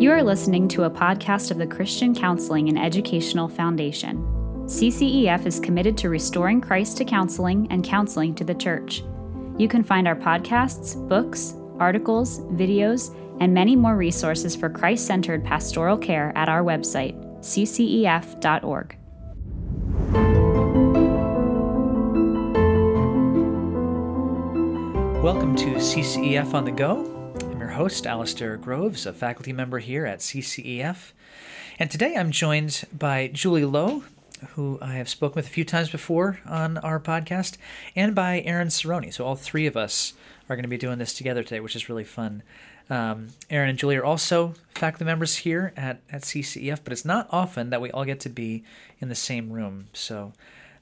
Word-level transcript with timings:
You 0.00 0.10
are 0.12 0.22
listening 0.22 0.66
to 0.68 0.84
a 0.84 0.90
podcast 0.90 1.50
of 1.50 1.58
the 1.58 1.66
Christian 1.66 2.14
Counseling 2.14 2.70
and 2.70 2.78
Educational 2.78 3.50
Foundation. 3.50 4.24
CCEF 4.64 5.44
is 5.44 5.60
committed 5.60 5.98
to 5.98 6.08
restoring 6.08 6.62
Christ 6.62 6.96
to 6.96 7.04
counseling 7.04 7.66
and 7.70 7.84
counseling 7.84 8.34
to 8.36 8.44
the 8.44 8.54
church. 8.54 9.04
You 9.58 9.68
can 9.68 9.84
find 9.84 10.08
our 10.08 10.16
podcasts, 10.16 10.96
books, 11.06 11.52
articles, 11.78 12.40
videos, 12.52 13.14
and 13.40 13.52
many 13.52 13.76
more 13.76 13.94
resources 13.94 14.56
for 14.56 14.70
Christ 14.70 15.06
centered 15.06 15.44
pastoral 15.44 15.98
care 15.98 16.32
at 16.34 16.48
our 16.48 16.62
website, 16.62 17.14
ccef.org. 17.40 18.96
Welcome 25.22 25.54
to 25.56 25.74
CCEF 25.74 26.54
on 26.54 26.64
the 26.64 26.72
Go. 26.72 27.19
Host, 27.70 28.04
Alasdair 28.04 28.60
Groves, 28.60 29.06
a 29.06 29.12
faculty 29.12 29.52
member 29.52 29.78
here 29.78 30.06
at 30.06 30.20
CCEF. 30.20 31.12
And 31.78 31.90
today 31.90 32.14
I'm 32.16 32.30
joined 32.30 32.84
by 32.92 33.28
Julie 33.28 33.64
Lowe, 33.64 34.04
who 34.50 34.78
I 34.82 34.94
have 34.94 35.08
spoken 35.08 35.36
with 35.36 35.46
a 35.46 35.50
few 35.50 35.64
times 35.64 35.90
before 35.90 36.40
on 36.46 36.78
our 36.78 37.00
podcast, 37.00 37.56
and 37.96 38.14
by 38.14 38.40
Aaron 38.42 38.68
Sironi. 38.68 39.12
So 39.12 39.24
all 39.24 39.36
three 39.36 39.66
of 39.66 39.76
us 39.76 40.12
are 40.48 40.56
going 40.56 40.64
to 40.64 40.68
be 40.68 40.78
doing 40.78 40.98
this 40.98 41.14
together 41.14 41.42
today, 41.42 41.60
which 41.60 41.76
is 41.76 41.88
really 41.88 42.04
fun. 42.04 42.42
Um, 42.88 43.28
Aaron 43.48 43.70
and 43.70 43.78
Julie 43.78 43.96
are 43.96 44.04
also 44.04 44.54
faculty 44.74 45.04
members 45.04 45.36
here 45.36 45.72
at, 45.76 46.00
at 46.10 46.22
CCEF, 46.22 46.80
but 46.82 46.92
it's 46.92 47.04
not 47.04 47.28
often 47.30 47.70
that 47.70 47.80
we 47.80 47.90
all 47.90 48.04
get 48.04 48.20
to 48.20 48.28
be 48.28 48.64
in 48.98 49.08
the 49.08 49.14
same 49.14 49.52
room. 49.52 49.88
So 49.92 50.32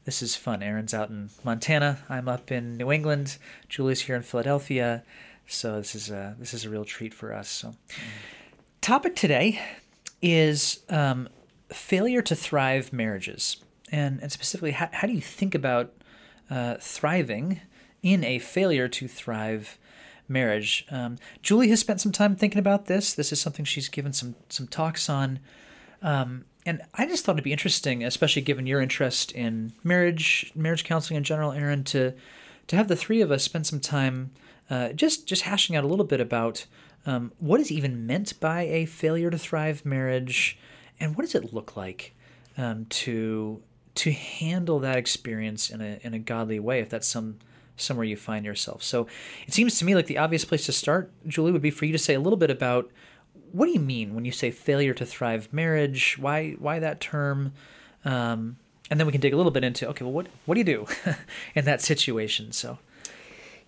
this 0.04 0.22
is 0.22 0.34
fun. 0.34 0.62
Aaron's 0.62 0.94
out 0.94 1.10
in 1.10 1.28
Montana. 1.44 1.98
I'm 2.08 2.28
up 2.28 2.50
in 2.50 2.78
New 2.78 2.90
England. 2.90 3.36
Julie's 3.68 4.00
here 4.00 4.16
in 4.16 4.22
Philadelphia. 4.22 5.02
So 5.50 5.76
this 5.78 5.94
is 5.94 6.10
a 6.10 6.36
this 6.38 6.52
is 6.52 6.66
a 6.66 6.70
real 6.70 6.84
treat 6.84 7.14
for 7.14 7.32
us. 7.32 7.48
So, 7.48 7.74
topic 8.82 9.16
today 9.16 9.60
is 10.20 10.80
um, 10.90 11.30
failure 11.70 12.20
to 12.20 12.36
thrive 12.36 12.92
marriages, 12.92 13.56
and 13.90 14.20
and 14.20 14.30
specifically, 14.30 14.72
how, 14.72 14.90
how 14.92 15.08
do 15.08 15.14
you 15.14 15.22
think 15.22 15.54
about 15.54 15.94
uh, 16.50 16.74
thriving 16.80 17.62
in 18.02 18.24
a 18.24 18.38
failure 18.40 18.88
to 18.88 19.08
thrive 19.08 19.78
marriage? 20.28 20.86
Um, 20.90 21.16
Julie 21.42 21.70
has 21.70 21.80
spent 21.80 22.02
some 22.02 22.12
time 22.12 22.36
thinking 22.36 22.58
about 22.58 22.84
this. 22.84 23.14
This 23.14 23.32
is 23.32 23.40
something 23.40 23.64
she's 23.64 23.88
given 23.88 24.12
some 24.12 24.34
some 24.50 24.66
talks 24.66 25.08
on. 25.08 25.38
Um, 26.02 26.44
and 26.66 26.82
I 26.92 27.06
just 27.06 27.24
thought 27.24 27.36
it'd 27.36 27.44
be 27.44 27.52
interesting, 27.52 28.04
especially 28.04 28.42
given 28.42 28.66
your 28.66 28.82
interest 28.82 29.32
in 29.32 29.72
marriage, 29.82 30.52
marriage 30.54 30.84
counseling 30.84 31.16
in 31.16 31.24
general, 31.24 31.52
Aaron, 31.52 31.84
to 31.84 32.12
to 32.66 32.76
have 32.76 32.88
the 32.88 32.96
three 32.96 33.22
of 33.22 33.30
us 33.30 33.42
spend 33.42 33.66
some 33.66 33.80
time 33.80 34.32
uh, 34.70 34.92
just 34.92 35.26
just 35.26 35.42
hashing 35.42 35.76
out 35.76 35.84
a 35.84 35.86
little 35.86 36.04
bit 36.04 36.20
about 36.20 36.66
um, 37.06 37.32
what 37.38 37.60
is 37.60 37.72
even 37.72 38.06
meant 38.06 38.38
by 38.40 38.62
a 38.62 38.84
failure 38.84 39.30
to 39.30 39.38
thrive 39.38 39.84
marriage, 39.84 40.58
and 41.00 41.16
what 41.16 41.22
does 41.22 41.34
it 41.34 41.52
look 41.52 41.76
like 41.76 42.14
um, 42.56 42.86
to 42.86 43.62
to 43.94 44.12
handle 44.12 44.78
that 44.80 44.96
experience 44.96 45.70
in 45.70 45.80
a 45.80 45.98
in 46.02 46.14
a 46.14 46.18
godly 46.18 46.60
way, 46.60 46.80
if 46.80 46.90
that's 46.90 47.08
some 47.08 47.38
somewhere 47.76 48.04
you 48.04 48.16
find 48.16 48.44
yourself. 48.44 48.82
So 48.82 49.06
it 49.46 49.54
seems 49.54 49.78
to 49.78 49.84
me 49.84 49.94
like 49.94 50.06
the 50.06 50.18
obvious 50.18 50.44
place 50.44 50.66
to 50.66 50.72
start, 50.72 51.12
Julie, 51.26 51.52
would 51.52 51.62
be 51.62 51.70
for 51.70 51.84
you 51.84 51.92
to 51.92 51.98
say 51.98 52.14
a 52.14 52.20
little 52.20 52.36
bit 52.36 52.50
about 52.50 52.90
what 53.52 53.66
do 53.66 53.72
you 53.72 53.80
mean 53.80 54.14
when 54.14 54.24
you 54.24 54.32
say 54.32 54.50
failure 54.50 54.92
to 54.94 55.06
thrive 55.06 55.52
marriage? 55.52 56.18
Why 56.18 56.52
why 56.58 56.78
that 56.80 57.00
term? 57.00 57.52
Um, 58.04 58.58
and 58.90 58.98
then 58.98 59.06
we 59.06 59.12
can 59.12 59.20
dig 59.20 59.32
a 59.32 59.36
little 59.36 59.52
bit 59.52 59.64
into 59.64 59.88
okay, 59.88 60.04
well, 60.04 60.12
what 60.12 60.26
what 60.44 60.54
do 60.54 60.60
you 60.60 60.64
do 60.64 60.86
in 61.54 61.64
that 61.64 61.80
situation? 61.80 62.52
So. 62.52 62.78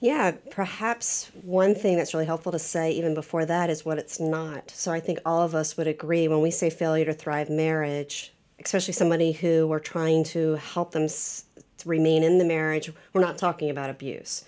Yeah, 0.03 0.33
perhaps 0.51 1.31
one 1.43 1.75
thing 1.75 1.97
that's 1.97 2.15
really 2.15 2.25
helpful 2.27 2.53
to 2.53 2.59
say 2.59 2.91
even 2.93 3.13
before 3.15 3.45
that 3.45 3.69
is 3.69 3.85
what 3.85 3.99
it's 3.99 4.19
not. 4.19 4.71
So 4.71 4.91
I 4.93 4.99
think 5.01 5.19
all 5.27 5.43
of 5.43 5.55
us 5.55 5.77
would 5.77 5.87
agree 5.87 6.27
when 6.27 6.41
we 6.41 6.51
say 6.51 6.71
failure 6.71 7.05
to 7.05 7.13
thrive 7.13 7.51
marriage, 7.51 8.33
especially 8.65 8.95
somebody 8.95 9.33
who 9.33 9.67
we're 9.67 9.79
trying 9.79 10.25
to 10.25 10.55
help 10.55 10.93
them 10.93 11.05
s- 11.05 11.45
remain 11.85 12.23
in 12.23 12.39
the 12.39 12.47
marriage, 12.47 12.91
we're 13.13 13.21
not 13.21 13.37
talking 13.37 13.69
about 13.69 13.91
abuse. 13.91 14.45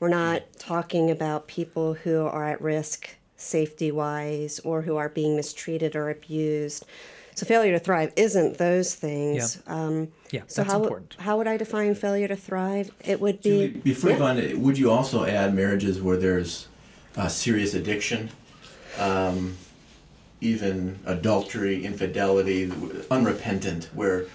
We're 0.00 0.08
not 0.08 0.42
talking 0.58 1.10
about 1.10 1.46
people 1.46 1.94
who 1.94 2.26
are 2.26 2.48
at 2.48 2.60
risk 2.60 3.08
safety 3.36 3.90
wise 3.90 4.60
or 4.60 4.82
who 4.82 4.96
are 4.96 5.08
being 5.08 5.34
mistreated 5.34 5.96
or 5.96 6.10
abused. 6.10 6.84
So 7.34 7.46
failure 7.46 7.72
to 7.72 7.78
thrive 7.78 8.12
isn't 8.16 8.58
those 8.58 8.94
things. 8.94 9.62
Yeah. 9.66 9.74
Um, 9.74 10.08
yeah, 10.30 10.42
so 10.46 10.62
that's 10.62 10.72
how, 10.72 10.82
important. 10.82 11.16
How 11.18 11.38
would 11.38 11.46
I 11.46 11.56
define 11.56 11.94
failure 11.94 12.28
to 12.28 12.36
thrive? 12.36 12.90
It 13.04 13.20
would 13.20 13.42
be. 13.42 13.50
Julie, 13.50 13.68
before 13.68 14.10
yeah. 14.10 14.16
you 14.16 14.20
go 14.20 14.26
on, 14.26 14.62
would 14.62 14.78
you 14.78 14.90
also 14.90 15.24
add 15.24 15.54
marriages 15.54 16.00
where 16.00 16.16
there's 16.16 16.68
uh, 17.16 17.28
serious 17.28 17.74
addiction, 17.74 18.30
um, 18.98 19.56
even 20.40 20.98
adultery, 21.06 21.84
infidelity, 21.84 22.72
unrepentant, 23.10 23.88
where 23.94 24.26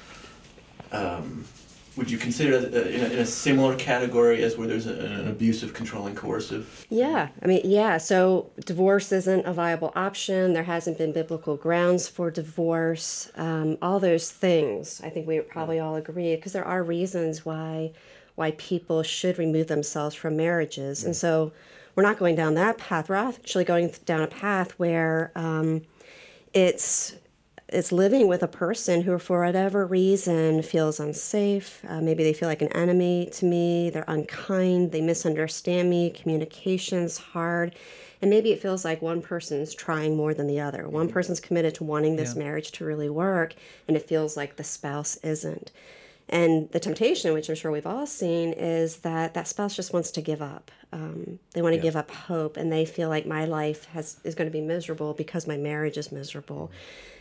um, 0.91 1.45
would 1.97 2.11
you 2.11 2.17
consider 2.17 2.59
that 2.59 2.87
in 2.87 3.01
a, 3.01 3.13
in 3.13 3.19
a 3.19 3.25
similar 3.25 3.75
category 3.75 4.43
as 4.43 4.57
where 4.57 4.67
there's 4.67 4.87
a, 4.87 4.93
an 4.93 5.27
abusive, 5.27 5.73
controlling, 5.73 6.15
coercive? 6.15 6.85
Yeah, 6.89 7.29
I 7.41 7.47
mean, 7.47 7.61
yeah. 7.63 7.97
So 7.97 8.51
divorce 8.65 9.11
isn't 9.11 9.45
a 9.45 9.53
viable 9.53 9.91
option. 9.95 10.53
There 10.53 10.63
hasn't 10.63 10.97
been 10.97 11.13
biblical 11.13 11.55
grounds 11.55 12.07
for 12.07 12.29
divorce. 12.31 13.31
Um, 13.35 13.77
all 13.81 13.99
those 13.99 14.31
things, 14.31 15.01
I 15.03 15.09
think 15.09 15.27
we 15.27 15.39
probably 15.39 15.79
all 15.79 15.95
agree, 15.95 16.35
because 16.35 16.53
there 16.53 16.65
are 16.65 16.83
reasons 16.83 17.45
why 17.45 17.91
why 18.35 18.51
people 18.57 19.01
should 19.01 19.37
remove 19.37 19.67
themselves 19.67 20.13
from 20.13 20.35
marriages, 20.35 21.05
and 21.05 21.15
so 21.15 21.53
we're 21.95 22.03
not 22.03 22.19
going 22.19 22.35
down 22.35 22.55
that 22.55 22.77
path. 22.77 23.07
We're 23.07 23.15
actually 23.15 23.63
going 23.63 23.93
down 24.03 24.21
a 24.21 24.27
path 24.27 24.71
where 24.71 25.31
um, 25.35 25.83
it's 26.53 27.15
it's 27.67 27.91
living 27.91 28.27
with 28.27 28.43
a 28.43 28.47
person 28.47 29.01
who, 29.01 29.17
for 29.17 29.43
whatever 29.43 29.85
reason, 29.85 30.61
feels 30.61 30.99
unsafe. 30.99 31.81
Uh, 31.87 31.99
maybe 32.01 32.23
they 32.23 32.33
feel 32.33 32.47
like 32.47 32.61
an 32.61 32.71
enemy 32.73 33.29
to 33.33 33.45
me. 33.45 33.89
They're 33.89 34.05
unkind. 34.07 34.91
They 34.91 35.01
misunderstand 35.01 35.89
me. 35.89 36.11
Communication's 36.11 37.17
hard. 37.17 37.75
And 38.21 38.29
maybe 38.29 38.51
it 38.51 38.61
feels 38.61 38.85
like 38.85 39.01
one 39.01 39.21
person's 39.21 39.73
trying 39.73 40.15
more 40.15 40.33
than 40.33 40.47
the 40.47 40.59
other. 40.59 40.87
One 40.87 41.09
person's 41.09 41.39
committed 41.39 41.75
to 41.75 41.83
wanting 41.83 42.15
this 42.15 42.33
Yeah. 42.35 42.43
marriage 42.43 42.71
to 42.73 42.85
really 42.85 43.09
work, 43.09 43.55
and 43.87 43.97
it 43.97 44.07
feels 44.07 44.37
like 44.37 44.55
the 44.55 44.63
spouse 44.63 45.17
isn't. 45.17 45.71
And 46.27 46.71
the 46.71 46.79
temptation, 46.79 47.33
which 47.33 47.49
I'm 47.49 47.55
sure 47.55 47.71
we've 47.71 47.85
all 47.85 48.07
seen, 48.07 48.53
is 48.53 48.97
that 48.97 49.33
that 49.35 49.47
spouse 49.47 49.75
just 49.75 49.93
wants 49.93 50.09
to 50.11 50.21
give 50.21 50.41
up. 50.41 50.71
Um, 50.91 51.39
they 51.53 51.61
want 51.61 51.75
to 51.75 51.81
give 51.81 51.95
up 51.95 52.09
hope, 52.09 52.57
and 52.57 52.71
they 52.71 52.85
feel 52.85 53.09
like 53.09 53.27
my 53.27 53.45
life 53.45 53.85
has 53.93 54.17
is 54.23 54.33
going 54.33 54.49
to 54.49 54.53
be 54.53 54.61
miserable 54.61 55.13
because 55.13 55.45
my 55.45 55.57
marriage 55.57 55.97
is 55.97 56.11
miserable. 56.11 56.71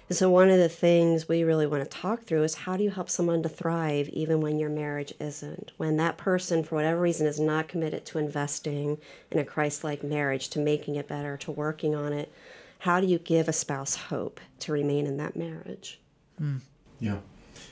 And 0.09 0.19
so, 0.19 0.31
one 0.31 0.51
of 0.51 0.59
the 0.59 0.69
things 0.69 1.29
we 1.29 1.45
really 1.45 1.67
want 1.67 1.83
to 1.83 1.89
talk 1.89 2.25
through 2.25 2.43
is 2.43 2.55
how 2.55 2.77
do 2.77 2.85
you 2.85 2.91
help 2.91 3.09
someone 3.09 3.43
to 3.43 3.49
thrive 3.49 4.09
even 4.11 4.41
when 4.41 4.59
your 4.59 4.69
marriage 4.69 5.15
isn't? 5.19 5.73
When 5.79 5.97
that 5.97 6.19
person, 6.19 6.63
for 6.63 6.75
whatever 6.75 7.01
reason, 7.01 7.27
is 7.27 7.41
not 7.41 7.69
committed 7.69 8.05
to 8.07 8.19
investing 8.19 8.99
in 9.31 9.39
a 9.39 9.45
Christ 9.45 9.83
like 9.83 10.05
marriage, 10.05 10.49
to 10.51 10.59
making 10.59 10.97
it 10.97 11.09
better, 11.09 11.39
to 11.39 11.51
working 11.51 11.95
on 11.95 12.13
it, 12.13 12.31
how 12.81 13.01
do 13.01 13.07
you 13.07 13.19
give 13.19 13.49
a 13.49 13.53
spouse 13.53 13.95
hope 13.95 14.41
to 14.61 14.73
remain 14.73 15.07
in 15.07 15.17
that 15.17 15.37
marriage? 15.37 15.99
Mm. 16.41 16.61
Yeah. 17.01 17.17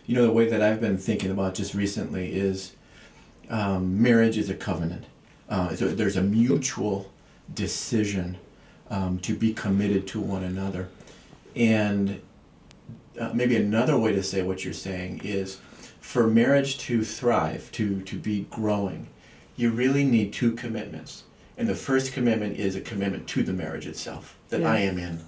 You 0.06 0.14
know, 0.14 0.22
the 0.22 0.32
way 0.32 0.48
that 0.48 0.62
I've 0.62 0.80
been 0.80 0.96
thinking 0.96 1.30
about 1.30 1.54
just 1.54 1.74
recently 1.74 2.32
is 2.32 2.72
um, 3.50 4.00
marriage 4.00 4.38
is 4.38 4.48
a 4.48 4.54
covenant. 4.54 5.04
Uh, 5.50 5.76
so 5.76 5.88
there's 5.88 6.16
a 6.16 6.22
mutual 6.22 7.12
decision 7.52 8.38
um, 8.88 9.18
to 9.18 9.34
be 9.34 9.52
committed 9.52 10.06
to 10.08 10.20
one 10.20 10.42
another. 10.42 10.88
And 11.54 12.20
uh, 13.18 13.30
maybe 13.34 13.56
another 13.56 13.98
way 13.98 14.12
to 14.12 14.22
say 14.22 14.42
what 14.42 14.64
you're 14.64 14.72
saying 14.72 15.20
is 15.24 15.58
for 16.00 16.26
marriage 16.26 16.78
to 16.78 17.04
thrive, 17.04 17.70
to, 17.72 18.00
to 18.02 18.18
be 18.18 18.46
growing, 18.50 19.08
you 19.56 19.70
really 19.70 20.04
need 20.04 20.32
two 20.32 20.52
commitments. 20.52 21.24
And 21.56 21.68
the 21.68 21.74
first 21.74 22.12
commitment 22.12 22.56
is 22.56 22.74
a 22.74 22.80
commitment 22.80 23.26
to 23.28 23.42
the 23.42 23.52
marriage 23.52 23.86
itself 23.86 24.36
that 24.48 24.62
Yeah. 24.62 24.72
I 24.72 24.78
am 24.78 24.98
in, 24.98 25.20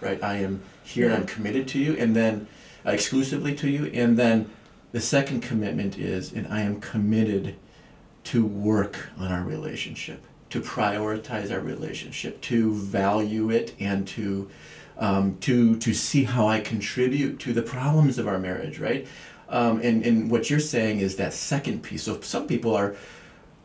right? 0.00 0.22
I 0.22 0.36
am 0.36 0.62
here 0.84 1.06
and 1.06 1.14
I'm 1.14 1.26
committed 1.26 1.66
to 1.68 1.78
you, 1.78 1.96
and 1.96 2.14
then 2.14 2.46
uh, 2.86 2.90
exclusively 2.90 3.54
to 3.56 3.68
you. 3.68 3.86
And 3.86 4.18
then 4.18 4.50
the 4.92 5.00
second 5.00 5.40
commitment 5.40 5.98
is, 5.98 6.32
and 6.32 6.46
I 6.48 6.60
am 6.62 6.80
committed 6.80 7.56
to 8.24 8.44
work 8.44 9.08
on 9.18 9.32
our 9.32 9.42
relationship, 9.42 10.22
to 10.50 10.60
prioritize 10.60 11.50
our 11.50 11.60
relationship, 11.60 12.40
to 12.42 12.74
value 12.74 13.50
it, 13.50 13.74
and 13.80 14.06
to 14.08 14.50
um, 15.00 15.38
to 15.40 15.76
to 15.78 15.92
see 15.92 16.24
how 16.24 16.46
I 16.46 16.60
contribute 16.60 17.40
to 17.40 17.52
the 17.52 17.62
problems 17.62 18.18
of 18.18 18.28
our 18.28 18.38
marriage, 18.38 18.78
right? 18.78 19.08
Um, 19.48 19.80
and 19.82 20.04
and 20.06 20.30
what 20.30 20.48
you're 20.48 20.60
saying 20.60 21.00
is 21.00 21.16
that 21.16 21.32
second 21.32 21.82
piece. 21.82 22.04
So 22.04 22.20
some 22.20 22.46
people 22.46 22.76
are, 22.76 22.94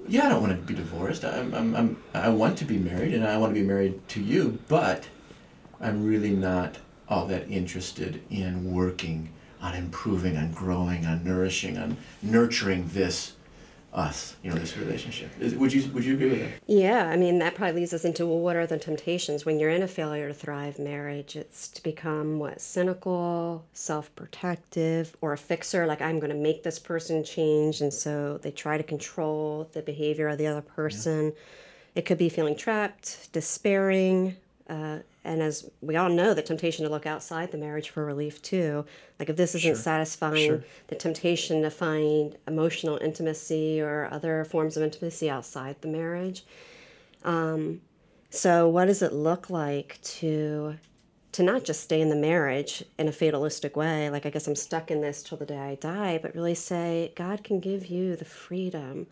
yeah, 0.08 0.26
I 0.26 0.30
don't 0.30 0.42
want 0.42 0.56
to 0.56 0.66
be 0.66 0.74
divorced. 0.74 1.24
I'm, 1.24 1.54
I'm, 1.54 1.76
I'm 1.76 2.04
I 2.14 2.30
want 2.30 2.58
to 2.60 2.66
be 2.66 2.78
married, 2.78 3.14
and 3.14 3.28
I 3.28 3.38
want 3.38 3.54
to 3.54 3.60
be 3.60 3.68
married 3.68 4.08
to 4.10 4.22
you, 4.22 4.58
but 4.68 5.08
I'm 5.80 6.04
really 6.04 6.32
not 6.32 6.78
all 7.08 7.28
that 7.28 7.48
interested 7.50 8.22
in 8.32 8.74
working 8.74 9.30
on 9.62 9.76
improving, 9.76 10.38
on 10.38 10.52
growing, 10.52 11.06
on 11.06 11.24
nourishing, 11.24 11.78
on 11.78 11.98
nurturing 12.22 12.90
this 12.94 13.34
us, 13.96 14.36
you 14.44 14.52
know, 14.52 14.58
this 14.58 14.78
relationship. 14.78 15.32
Is, 15.40 15.56
would 15.56 15.74
you 15.74 15.90
would 15.92 16.04
you 16.04 16.14
agree 16.16 16.30
with 16.30 16.40
that? 16.40 16.52
Yeah, 16.68 17.08
I 17.08 17.16
mean 17.16 17.40
that 17.40 17.56
probably 17.56 17.82
leads 17.82 17.94
us 17.94 18.06
into 18.06 18.26
well, 18.26 18.40
what 18.40 18.56
are 18.56 18.68
the 18.68 18.78
temptations 18.78 19.46
when 19.46 19.58
you're 19.58 19.70
in 19.70 19.82
a 19.82 19.88
failure 19.88 20.28
to 20.28 20.34
thrive 20.34 20.78
marriage? 20.78 21.36
It's 21.36 21.70
to 21.70 21.82
become 21.82 22.38
what 22.38 22.62
cynical, 22.62 23.66
self-protective, 23.74 25.16
or 25.22 25.34
a 25.34 25.38
fixer. 25.38 25.88
Like 25.88 26.02
I'm 26.02 26.20
going 26.20 26.32
to 26.32 26.38
make 26.38 26.64
this 26.64 26.78
person 26.78 27.24
change, 27.24 27.82
and 27.82 27.94
so 27.94 28.38
they 28.38 28.52
try 28.52 28.78
to 28.78 28.84
control 28.84 29.70
the 29.74 29.82
behavior 29.82 30.28
of 30.28 30.38
the 30.38 30.48
other 30.48 30.62
person. 30.62 31.26
Yeah. 31.26 31.42
It 31.96 32.06
could 32.06 32.18
be 32.18 32.28
feeling 32.28 32.58
trapped, 32.58 33.30
despairing, 33.32 34.36
uh, 34.70 35.00
and 35.24 35.42
as 35.42 35.70
we 35.82 35.96
all 35.96 36.10
know, 36.10 36.34
the 36.34 36.42
temptation 36.42 36.86
to 36.86 36.92
look 36.92 37.06
outside 37.06 37.52
the 37.52 37.58
marriage 37.58 37.90
for 37.90 38.06
relief 38.06 38.42
too. 38.42 38.86
Like 39.20 39.30
if 39.30 39.36
this 39.36 39.56
isn't 39.56 39.76
sure. 39.76 39.76
satisfying, 39.76 40.48
sure. 40.48 40.64
the 40.88 40.96
temptation 40.96 41.62
to 41.62 41.70
find 41.70 42.38
emotional 42.48 42.98
intimacy 42.98 43.80
or 43.82 44.08
other 44.12 44.46
forms 44.46 44.78
of 44.78 44.84
intimacy 44.84 45.30
outside 45.30 45.78
the 45.82 45.88
marriage. 45.88 46.46
Um, 47.24 47.82
so, 48.30 48.68
what 48.68 48.86
does 48.86 49.02
it 49.02 49.14
look 49.14 49.50
like 49.50 50.00
to 50.04 50.76
to 51.32 51.44
not 51.44 51.66
just 51.66 51.82
stay 51.82 52.00
in 52.00 52.10
the 52.10 52.16
marriage 52.16 52.82
in 52.98 53.10
a 53.10 53.12
fatalistic 53.12 53.76
way, 53.76 54.10
like 54.10 54.26
I 54.26 54.30
guess 54.30 54.48
I'm 54.48 54.56
stuck 54.56 54.90
in 54.90 55.02
this 55.02 55.22
till 55.22 55.38
the 55.38 55.46
day 55.46 55.58
I 55.58 55.76
die, 55.76 56.18
but 56.22 56.34
really 56.34 56.56
say 56.56 57.12
God 57.16 57.44
can 57.44 57.60
give 57.60 57.88
you 57.88 58.16
the 58.16 58.24
freedom 58.24 59.08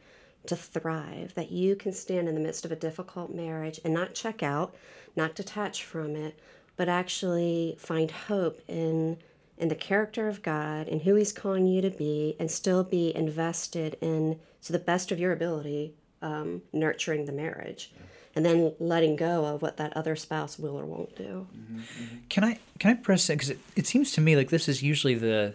to 0.47 0.55
thrive, 0.55 1.33
that 1.35 1.51
you 1.51 1.75
can 1.75 1.93
stand 1.93 2.27
in 2.27 2.35
the 2.35 2.41
midst 2.41 2.65
of 2.65 2.71
a 2.71 2.75
difficult 2.75 3.33
marriage 3.33 3.79
and 3.83 3.93
not 3.93 4.13
check 4.13 4.43
out 4.43 4.75
not 5.15 5.35
detach 5.35 5.83
from 5.83 6.15
it, 6.15 6.39
but 6.75 6.89
actually 6.89 7.75
find 7.79 8.09
hope 8.11 8.61
in 8.67 9.17
in 9.57 9.67
the 9.67 9.75
character 9.75 10.27
of 10.27 10.41
God 10.41 10.87
and 10.87 11.03
who 11.03 11.15
He's 11.15 11.31
calling 11.31 11.67
you 11.67 11.81
to 11.81 11.91
be, 11.91 12.35
and 12.39 12.49
still 12.49 12.83
be 12.83 13.15
invested 13.15 13.97
in, 14.01 14.39
to 14.63 14.71
the 14.73 14.79
best 14.79 15.11
of 15.11 15.19
your 15.19 15.31
ability, 15.31 15.93
um, 16.23 16.63
nurturing 16.73 17.25
the 17.25 17.31
marriage, 17.31 17.93
and 18.35 18.43
then 18.43 18.73
letting 18.79 19.15
go 19.15 19.45
of 19.45 19.61
what 19.61 19.77
that 19.77 19.95
other 19.95 20.15
spouse 20.15 20.57
will 20.57 20.77
or 20.77 20.85
won't 20.85 21.15
do. 21.15 21.47
Mm-hmm, 21.55 21.79
mm-hmm. 21.79 22.15
Can 22.29 22.43
I 22.43 22.59
can 22.79 22.91
I 22.91 22.93
press 22.95 23.29
it 23.29 23.33
because 23.33 23.51
it, 23.51 23.59
it 23.75 23.87
seems 23.87 24.11
to 24.13 24.21
me 24.21 24.35
like 24.35 24.49
this 24.49 24.67
is 24.67 24.81
usually 24.81 25.15
the 25.15 25.53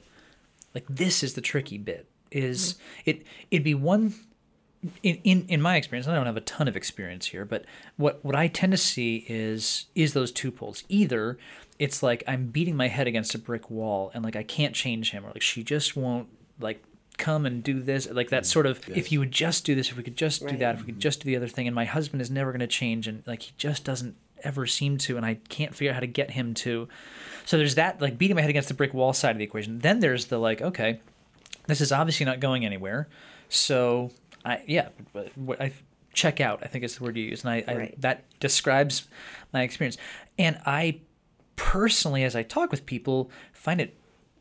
like 0.75 0.87
this 0.89 1.23
is 1.25 1.35
the 1.35 1.41
tricky 1.41 1.79
bit 1.79 2.07
is 2.31 2.75
mm-hmm. 2.75 3.11
it 3.11 3.27
it'd 3.51 3.65
be 3.65 3.75
one 3.75 4.15
in, 5.03 5.17
in 5.25 5.47
in 5.49 5.61
my 5.61 5.77
experience, 5.77 6.07
I 6.07 6.15
don't 6.15 6.27
have 6.27 6.37
a 6.37 6.43
ton 6.43 6.69
of 6.69 6.77
experience 6.77 7.27
here, 7.27 7.45
but 7.45 7.65
what 7.97 8.25
what 8.25 8.37
I 8.37 8.49
tend 8.49 8.73
to 8.73 8.79
see 8.79 9.25
is 9.29 9.87
is 9.95 10.13
those 10.13 10.31
two 10.31 10.51
poles. 10.51 10.85
Either 10.89 11.39
it's 11.79 12.03
like 12.03 12.23
I'm 12.27 12.47
beating 12.47 12.77
my 12.77 12.89
head 12.89 13.07
against 13.07 13.35
a 13.35 13.39
brick 13.39 13.71
wall 13.71 14.11
and 14.15 14.25
like 14.25 14.37
I 14.37 14.43
can't 14.43 14.75
change 14.75 15.11
him, 15.11 15.25
or 15.25 15.31
like 15.31 15.43
she 15.43 15.63
just 15.63 15.97
won't 15.97 16.29
like 16.61 16.83
come 17.19 17.45
and 17.45 17.65
do 17.65 17.81
this 17.81 18.09
like 18.11 18.31
that 18.31 18.45
mm, 18.45 18.47
sort 18.47 18.65
of 18.65 18.81
yes. 18.89 18.97
if 18.97 19.13
you 19.13 19.19
would 19.19 19.33
just 19.33 19.65
do 19.67 19.75
this 19.75 19.91
if 19.91 19.97
we 19.97 20.05
could 20.05 20.17
just 20.17 20.41
right. 20.41 20.53
do 20.53 20.57
that 20.57 20.77
if 20.77 20.81
we 20.81 20.87
could 20.87 21.01
just 21.01 21.21
do 21.21 21.27
the 21.27 21.37
other 21.37 21.49
thing 21.49 21.67
and 21.67 21.75
my 21.75 21.85
husband 21.85 22.23
is 22.23 22.31
never 22.31 22.53
going 22.53 22.61
to 22.61 22.67
change 22.69 23.09
and 23.09 23.25
like 23.27 23.43
he 23.43 23.53
just 23.59 23.85
doesn't 23.85 24.15
ever 24.45 24.67
seem 24.67 24.97
to 24.97 25.17
and 25.17 25.27
i 25.27 25.35
can't 25.49 25.75
figure 25.75 25.91
out 25.91 25.95
how 25.95 26.01
to 26.01 26.07
get 26.07 26.31
him 26.31 26.55
to 26.55 26.89
so 27.45 27.59
there's 27.59 27.75
that 27.75 28.01
like 28.01 28.17
beating 28.17 28.37
my 28.37 28.41
head 28.41 28.51
against 28.51 28.69
the 28.69 28.75
brick 28.75 28.95
wall 28.95 29.13
side 29.13 29.33
of 29.33 29.39
the 29.39 29.43
equation 29.43 29.81
then 29.81 29.99
there's 29.99 30.27
the 30.27 30.39
like 30.39 30.63
okay 30.63 31.01
this 31.67 31.81
is 31.81 31.91
obviously 31.91 32.25
not 32.25 32.39
going 32.39 32.65
anywhere 32.65 33.09
so 33.49 34.13
I 34.49 34.63
yeah, 34.67 34.89
I 35.61 35.73
check 36.15 36.41
out. 36.41 36.61
I 36.63 36.67
think 36.67 36.85
is 36.85 36.97
the 36.97 37.05
word 37.05 37.17
you 37.17 37.25
use, 37.25 37.45
and 37.45 37.51
I, 37.53 37.65
right. 37.67 37.91
I 37.93 37.95
that 37.99 38.25
describes 38.41 39.09
my 39.53 39.63
experience. 39.63 39.97
And 40.39 40.59
I 40.65 41.01
personally, 41.57 42.25
as 42.25 42.35
I 42.35 42.43
talk 42.43 42.71
with 42.71 42.87
people, 42.87 43.31
find 43.53 43.81
it 43.81 43.97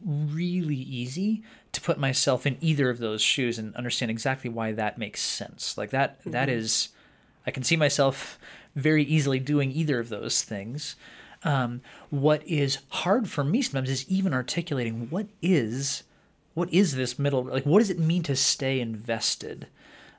really 0.06 0.76
easy 0.76 1.44
to 1.72 1.82
put 1.82 1.98
myself 1.98 2.46
in 2.46 2.58
either 2.62 2.90
of 2.90 3.00
those 3.00 3.22
shoes 3.22 3.58
and 3.60 3.76
understand 3.76 4.12
exactly 4.12 4.50
why 4.50 4.72
that 4.72 4.98
makes 4.98 5.22
sense. 5.22 5.78
Like 5.78 5.90
that, 5.90 6.20
mm-hmm. 6.22 6.32
that 6.32 6.50
is, 6.50 6.90
I 7.46 7.52
can 7.52 7.64
see 7.64 7.76
myself 7.76 8.40
very 8.76 9.04
easily 9.04 9.40
doing 9.40 9.72
either 9.72 10.00
of 10.00 10.10
those 10.10 10.44
things. 10.44 10.96
Um, 11.44 11.82
what 12.10 12.48
is 12.48 12.80
hard 12.90 13.30
for 13.30 13.44
me 13.44 13.62
sometimes 13.62 13.90
is 13.90 14.10
even 14.10 14.34
articulating 14.34 15.10
what 15.10 15.28
is 15.42 16.04
what 16.56 16.74
is 16.74 16.96
this 16.96 17.20
middle 17.20 17.44
like 17.44 17.64
what 17.64 17.78
does 17.78 17.92
it 17.92 18.00
mean 18.00 18.24
to 18.24 18.36
stay 18.36 18.80
invested 18.80 19.68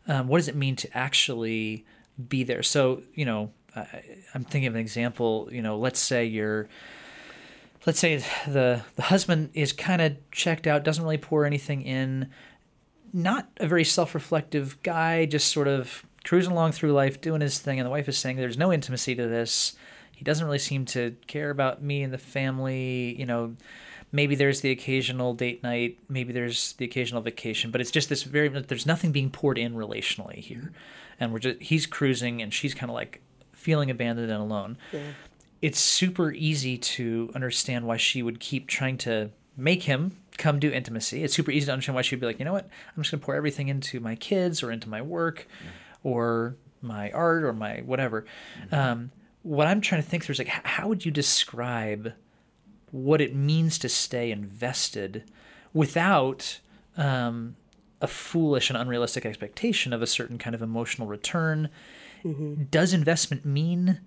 um, 0.09 0.27
what 0.27 0.39
does 0.39 0.49
it 0.49 0.57
mean 0.57 0.75
to 0.77 0.97
actually 0.97 1.85
be 2.29 2.43
there? 2.43 2.63
So, 2.63 3.03
you 3.15 3.25
know, 3.25 3.53
I, 3.77 4.03
I'm 4.35 4.45
thinking 4.45 4.67
of 4.67 4.75
an 4.75 4.81
example. 4.81 5.49
You 5.53 5.63
know, 5.63 5.79
let's 5.79 6.01
say 6.01 6.25
you're, 6.25 6.69
let's 7.87 7.99
say 7.99 8.25
the 8.47 8.83
the 8.97 9.03
husband 9.03 9.51
is 9.55 9.73
kind 9.73 10.03
of 10.03 10.17
checked 10.33 10.67
out, 10.67 10.83
doesn't 10.83 11.05
really 11.05 11.19
pour 11.19 11.45
anything 11.45 11.83
in, 11.83 12.31
not 13.13 13.49
a 13.59 13.67
very 13.67 13.85
self-reflective 13.85 14.83
guy, 14.83 15.27
just 15.27 15.53
sort 15.53 15.69
of 15.69 16.05
cruising 16.25 16.53
along 16.53 16.73
through 16.73 16.93
life, 16.93 17.21
doing 17.21 17.41
his 17.41 17.59
thing, 17.59 17.79
and 17.79 17.87
the 17.87 17.91
wife 17.91 18.09
is 18.09 18.19
saying 18.19 18.37
there's 18.37 18.59
no 18.59 18.73
intimacy 18.73 19.15
to 19.15 19.29
this. 19.29 19.77
He 20.13 20.25
doesn't 20.25 20.45
really 20.45 20.59
seem 20.59 20.85
to 20.87 21.15
care 21.27 21.51
about 21.51 21.83
me 21.83 22.03
and 22.03 22.13
the 22.13 22.19
family. 22.19 23.15
You 23.19 23.27
know, 23.27 23.57
maybe 24.13 24.35
there's 24.35 24.61
the 24.61 24.71
occasional 24.71 25.35
date 25.35 25.63
night, 25.63 25.99
maybe 26.09 26.33
there's 26.33 26.73
the 26.75 26.85
occasional 26.85 27.21
vacation, 27.21 27.71
but 27.71 27.81
it's 27.81 27.91
just 27.91 28.09
this 28.09 28.23
very 28.23 28.49
there's 28.49 28.87
nothing 28.87 29.13
being 29.13 29.31
poured 29.31 29.59
in 29.59 29.75
relationally 29.75 30.37
here, 30.37 30.73
and 31.21 31.33
we're 31.33 31.39
just 31.39 31.61
he's 31.63 31.87
cruising 31.87 32.43
and 32.43 32.53
she's 32.53 32.75
kind 32.75 32.91
of 32.91 32.95
like 32.95 33.21
feeling 33.53 33.91
abandoned 33.91 34.31
and 34.31 34.41
alone. 34.41 34.79
Yeah. 34.93 35.01
It's 35.61 35.81
super 35.81 36.31
easy 36.33 36.79
to 36.79 37.33
understand 37.35 37.87
why 37.87 37.97
she 37.97 38.23
would 38.23 38.39
keep 38.39 38.69
trying 38.69 38.97
to 38.99 39.31
make 39.57 39.83
him 39.83 40.17
come 40.37 40.61
do 40.61 40.71
intimacy. 40.71 41.25
It's 41.25 41.35
super 41.35 41.51
easy 41.51 41.67
to 41.67 41.73
understand 41.73 41.97
why 41.97 42.03
she'd 42.03 42.21
be 42.21 42.27
like, 42.27 42.39
you 42.39 42.45
know 42.45 42.53
what, 42.53 42.69
I'm 42.97 43.03
just 43.03 43.11
gonna 43.11 43.23
pour 43.23 43.35
everything 43.35 43.69
into 43.69 43.99
my 44.01 44.15
kids 44.15 44.63
or 44.63 44.71
into 44.71 44.89
my 44.89 45.03
work, 45.03 45.49
yeah. 45.61 45.71
or 46.05 46.57
my 46.81 47.11
art 47.11 47.43
or 47.43 47.53
my 47.53 47.79
whatever. 47.79 48.25
Mm-hmm. 48.63 48.75
Um, 48.75 49.11
what 49.43 49.67
I'm 49.67 49.81
trying 49.81 50.03
to 50.03 50.09
think 50.09 50.25
through 50.25 50.35
is 50.35 50.39
like, 50.39 50.49
how 50.49 50.89
would 50.89 51.05
you 51.05 51.11
describe 51.11 52.13
what 52.91 53.21
it 53.21 53.35
means 53.35 53.79
to 53.79 53.89
stay 53.89 54.31
invested 54.31 55.25
without 55.73 56.61
um, 56.97 57.57
a 58.01 58.07
foolish 58.07 58.71
and 58.71 58.77
unrealistic 58.77 59.27
expectation 59.27 59.93
of 59.93 60.03
a 60.03 60.07
certain 60.07 60.39
kind 60.39 60.55
of 60.55 60.63
emotional 60.63 61.09
return. 61.09 61.69
Mm-hmm. 62.25 62.65
Does 62.65 62.93
investment 62.93 63.45
mean 63.45 64.01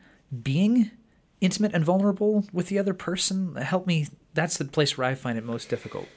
being 0.43 0.91
intimate 1.39 1.73
and 1.73 1.83
vulnerable 1.83 2.45
with 2.53 2.67
the 2.67 2.79
other 2.79 2.93
person? 2.93 3.55
Help 3.55 3.87
me. 3.87 4.07
That's 4.33 4.57
the 4.57 4.65
place 4.65 4.97
where 4.97 5.07
I 5.07 5.15
find 5.15 5.37
it 5.37 5.43
most 5.43 5.69
difficult. 5.69 6.07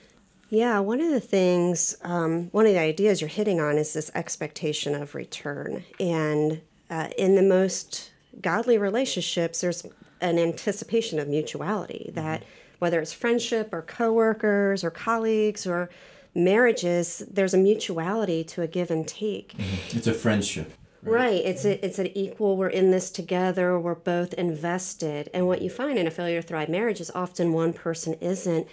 Yeah, 0.50 0.78
one 0.81 1.00
of 1.00 1.10
the 1.10 1.20
things, 1.20 1.96
um, 2.02 2.49
one 2.52 2.67
of 2.67 2.72
the 2.72 2.78
ideas 2.78 3.20
you're 3.20 3.28
hitting 3.28 3.60
on 3.60 3.76
is 3.76 3.93
this 3.93 4.10
expectation 4.14 4.94
of 4.94 5.15
return. 5.15 5.84
And 5.98 6.60
uh, 6.91 7.08
in 7.19 7.34
the 7.34 7.43
most 7.43 8.12
godly 8.41 8.79
relationships, 8.79 9.62
there's 9.62 9.84
an 10.20 10.38
anticipation 10.38 11.19
of 11.19 11.29
mutuality 11.29 12.10
that 12.15 12.43
mm-hmm. 12.43 12.50
Whether 12.78 13.00
it's 13.00 13.12
friendship 13.12 13.70
or 13.72 13.82
coworkers 13.82 14.84
or 14.84 14.90
colleagues 14.90 15.66
or 15.66 15.90
marriages, 16.34 17.22
there's 17.31 17.54
a 17.54 17.58
mutuality 17.58 18.44
to 18.44 18.62
a 18.62 18.66
give 18.66 18.90
and 18.90 19.06
take. 19.06 19.56
Mm-hmm. 19.56 19.98
It's 19.98 20.06
a 20.06 20.14
friendship. 20.14 20.72
Right. 21.02 21.14
right. 21.14 21.44
It's 21.44 21.64
a, 21.64 21.84
it's 21.84 21.98
an 21.98 22.08
equal. 22.16 22.56
We're 22.56 22.69
in 22.69 22.90
this 22.90 23.10
together. 23.10 23.78
We're 23.78 23.94
both 23.94 24.34
invested. 24.34 25.31
And 25.34 25.46
what 25.46 25.60
you 25.62 25.70
find 25.70 25.98
in 25.98 26.06
a 26.06 26.10
failure 26.10 26.40
to 26.40 26.48
thrive 26.48 26.69
marriage 26.69 27.00
is 27.00 27.10
often 27.14 27.52
one 27.52 27.72
person 27.72 28.14
isn't, 28.14 28.66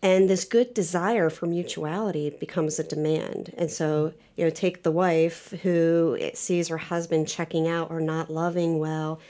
and 0.00 0.28
this 0.28 0.44
good 0.44 0.74
desire 0.74 1.30
for 1.30 1.46
mutuality 1.46 2.30
becomes 2.30 2.78
a 2.78 2.84
demand. 2.84 3.52
And 3.56 3.70
so 3.70 4.12
you 4.36 4.44
know, 4.44 4.50
take 4.50 4.82
the 4.82 4.90
wife 4.90 5.50
who 5.62 6.18
sees 6.34 6.68
her 6.68 6.78
husband 6.78 7.28
checking 7.28 7.68
out 7.68 7.90
or 7.90 8.00
not 8.00 8.30
loving 8.30 8.78
well. 8.78 9.20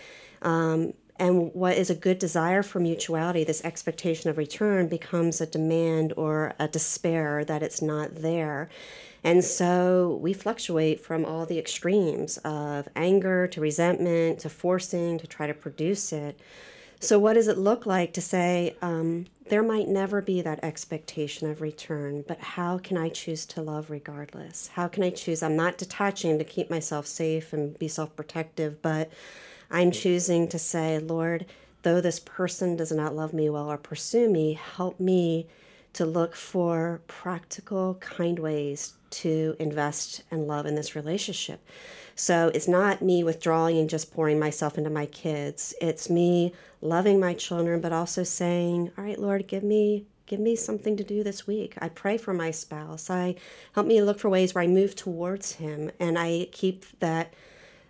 Um, 0.43 0.95
and 1.23 1.55
what 1.55 1.77
is 1.77 1.89
a 1.89 1.95
good 1.95 2.19
desire 2.19 2.65
for 2.65 2.81
mutuality, 2.81 3.45
this 3.45 3.65
expectation 3.65 4.29
of 4.29 4.37
return, 4.37 4.89
becomes 4.89 5.41
a 5.41 5.47
demand 5.47 6.13
or 6.17 6.53
a 6.59 6.67
despair 6.67 7.45
that 7.45 7.63
it's 7.63 7.81
not 7.81 8.17
there. 8.17 8.69
And 9.23 9.45
so 9.45 10.19
we 10.21 10.33
fluctuate 10.33 10.99
from 10.99 11.25
all 11.25 11.47
the 11.47 11.61
extremes 11.61 12.39
of 12.39 12.89
anger 12.97 13.47
to 13.47 13.61
resentment 13.61 14.41
to 14.41 14.49
forcing 14.49 15.17
to 15.21 15.29
try 15.29 15.47
to 15.47 15.55
produce 15.55 16.13
it. 16.13 16.41
So, 16.99 17.21
what 17.21 17.35
does 17.35 17.47
it 17.47 17.57
look 17.59 17.87
like 17.87 18.13
to 18.15 18.21
say, 18.21 18.77
um, 18.83 19.27
there 19.49 19.63
might 19.63 19.87
never 19.87 20.23
be 20.23 20.41
that 20.43 20.65
expectation 20.65 21.49
of 21.49 21.61
return, 21.61 22.25
but 22.27 22.41
how 22.41 22.79
can 22.79 22.97
I 22.97 23.09
choose 23.11 23.47
to 23.47 23.63
love 23.63 23.91
regardless? 23.91 24.69
How 24.75 24.89
can 24.89 25.05
I 25.05 25.11
choose? 25.11 25.41
I'm 25.41 25.57
not 25.57 25.79
detaching 25.79 26.39
to 26.39 26.45
keep 26.45 26.69
myself 26.69 27.07
safe 27.07 27.53
and 27.53 27.79
be 27.79 27.87
self 27.87 28.17
protective, 28.17 28.83
but 28.83 29.11
I'm 29.73 29.91
choosing 29.91 30.49
to 30.49 30.59
say, 30.59 30.99
Lord, 30.99 31.47
though 31.83 32.01
this 32.01 32.21
person 32.21 32.77
does 32.77 32.93
not 32.93 33.17
love 33.17 33.33
me 33.33 33.49
well 33.49 33.71
or 33.71 33.79
pursue 33.79 34.29
me, 34.29 34.53
help 34.53 35.01
me 35.01 35.49
to 35.95 36.05
look 36.05 36.37
for 36.37 37.01
practical, 37.07 37.95
kind 37.95 38.39
ways 38.39 38.95
to 39.11 39.57
invest 39.59 40.23
and 40.31 40.47
love 40.47 40.67
in 40.67 40.75
this 40.75 40.95
relationship. 40.95 41.67
So 42.15 42.51
it's 42.55 42.69
not 42.69 43.03
me 43.03 43.25
withdrawing 43.25 43.79
and 43.79 43.89
just 43.89 44.13
pouring 44.13 44.39
myself 44.39 44.77
into 44.77 44.91
my 44.91 45.07
kids. 45.07 45.75
It's 45.81 46.11
me 46.11 46.53
loving 46.81 47.19
my 47.19 47.35
children, 47.35 47.81
but 47.81 47.93
also 47.93 48.23
saying, 48.23 48.91
All 48.97 49.05
right, 49.05 49.19
Lord, 49.19 49.47
give 49.47 49.63
me 49.63 50.07
give 50.27 50.41
me 50.41 50.57
something 50.57 50.97
to 50.97 51.05
do 51.05 51.23
this 51.23 51.47
week. 51.47 51.75
I 51.79 51.89
pray 51.89 52.17
for 52.17 52.33
my 52.33 52.51
spouse. 52.51 53.11
I 53.11 53.35
help 53.75 53.87
me 53.87 54.01
look 54.01 54.19
for 54.19 54.31
ways 54.31 54.55
where 54.55 54.65
I 54.65 54.67
move 54.67 54.95
towards 54.95 55.53
him 55.53 55.91
and 56.01 56.19
I 56.19 56.49
keep 56.53 56.87
that 57.01 57.35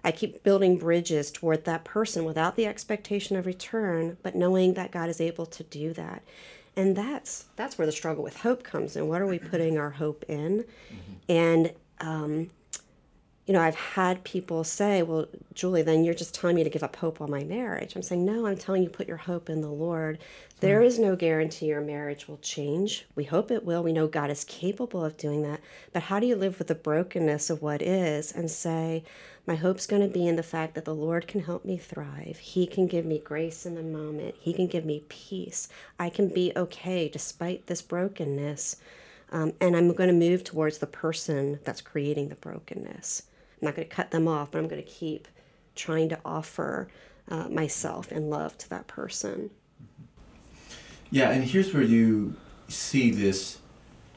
I 0.04 0.12
keep 0.12 0.42
building 0.42 0.78
bridges 0.78 1.30
toward 1.30 1.64
that 1.64 1.84
person 1.84 2.24
without 2.24 2.56
the 2.56 2.66
expectation 2.66 3.36
of 3.36 3.46
return, 3.46 4.16
but 4.22 4.34
knowing 4.34 4.74
that 4.74 4.90
God 4.90 5.08
is 5.08 5.20
able 5.20 5.46
to 5.46 5.62
do 5.62 5.92
that. 5.92 6.22
And 6.76 6.96
that's 6.96 7.46
that's 7.56 7.76
where 7.76 7.86
the 7.86 7.92
struggle 7.92 8.24
with 8.24 8.38
hope 8.38 8.64
comes 8.64 8.96
in. 8.96 9.06
What 9.06 9.20
are 9.20 9.26
we 9.26 9.38
putting 9.38 9.78
our 9.78 9.90
hope 9.90 10.24
in? 10.28 10.64
Mm-hmm. 10.64 11.12
And 11.28 11.72
um, 12.00 12.50
you 13.46 13.52
know, 13.52 13.60
I've 13.60 13.74
had 13.74 14.22
people 14.22 14.62
say, 14.62 15.02
well, 15.02 15.26
Julie, 15.52 15.82
then 15.82 16.04
you're 16.04 16.14
just 16.14 16.32
telling 16.32 16.54
me 16.54 16.62
to 16.62 16.70
give 16.70 16.84
up 16.84 16.94
hope 16.94 17.20
on 17.20 17.28
my 17.28 17.42
marriage. 17.42 17.96
I'm 17.96 18.02
saying, 18.02 18.24
no, 18.24 18.46
I'm 18.46 18.56
telling 18.56 18.84
you, 18.84 18.88
put 18.88 19.08
your 19.08 19.16
hope 19.16 19.50
in 19.50 19.62
the 19.62 19.68
Lord. 19.68 20.20
There 20.60 20.80
mm. 20.80 20.84
is 20.84 21.00
no 21.00 21.16
guarantee 21.16 21.66
your 21.66 21.80
marriage 21.80 22.28
will 22.28 22.38
change. 22.38 23.04
We 23.16 23.24
hope 23.24 23.50
it 23.50 23.64
will. 23.64 23.82
We 23.82 23.92
know 23.92 24.06
God 24.06 24.30
is 24.30 24.44
capable 24.44 25.04
of 25.04 25.16
doing 25.16 25.42
that. 25.42 25.60
But 25.92 26.04
how 26.04 26.20
do 26.20 26.26
you 26.26 26.36
live 26.36 26.58
with 26.58 26.68
the 26.68 26.76
brokenness 26.76 27.50
of 27.50 27.62
what 27.62 27.82
is 27.82 28.30
and 28.30 28.48
say, 28.48 29.02
my 29.44 29.56
hope's 29.56 29.88
going 29.88 30.02
to 30.02 30.08
be 30.08 30.28
in 30.28 30.36
the 30.36 30.44
fact 30.44 30.76
that 30.76 30.84
the 30.84 30.94
Lord 30.94 31.26
can 31.26 31.40
help 31.40 31.64
me 31.64 31.76
thrive. 31.76 32.38
He 32.38 32.64
can 32.64 32.86
give 32.86 33.04
me 33.04 33.18
grace 33.18 33.66
in 33.66 33.74
the 33.74 33.82
moment. 33.82 34.36
He 34.38 34.52
can 34.52 34.68
give 34.68 34.84
me 34.84 35.02
peace. 35.08 35.68
I 35.98 36.10
can 36.10 36.28
be 36.28 36.52
okay 36.54 37.08
despite 37.08 37.66
this 37.66 37.82
brokenness. 37.82 38.76
Um, 39.32 39.52
and 39.60 39.76
I'm 39.76 39.92
going 39.94 40.08
to 40.08 40.30
move 40.30 40.44
towards 40.44 40.78
the 40.78 40.86
person 40.86 41.58
that's 41.64 41.80
creating 41.80 42.28
the 42.28 42.36
brokenness. 42.36 43.24
I'm 43.62 43.66
not 43.66 43.76
going 43.76 43.88
to 43.88 43.94
cut 43.94 44.10
them 44.10 44.26
off, 44.26 44.50
but 44.50 44.58
I'm 44.58 44.66
going 44.66 44.82
to 44.82 44.88
keep 44.88 45.28
trying 45.76 46.08
to 46.08 46.18
offer 46.24 46.88
uh, 47.28 47.48
myself 47.48 48.10
and 48.10 48.28
love 48.28 48.58
to 48.58 48.68
that 48.70 48.88
person. 48.88 49.50
Yeah, 51.12 51.30
and 51.30 51.44
here's 51.44 51.72
where 51.72 51.84
you 51.84 52.34
see 52.66 53.12
this 53.12 53.58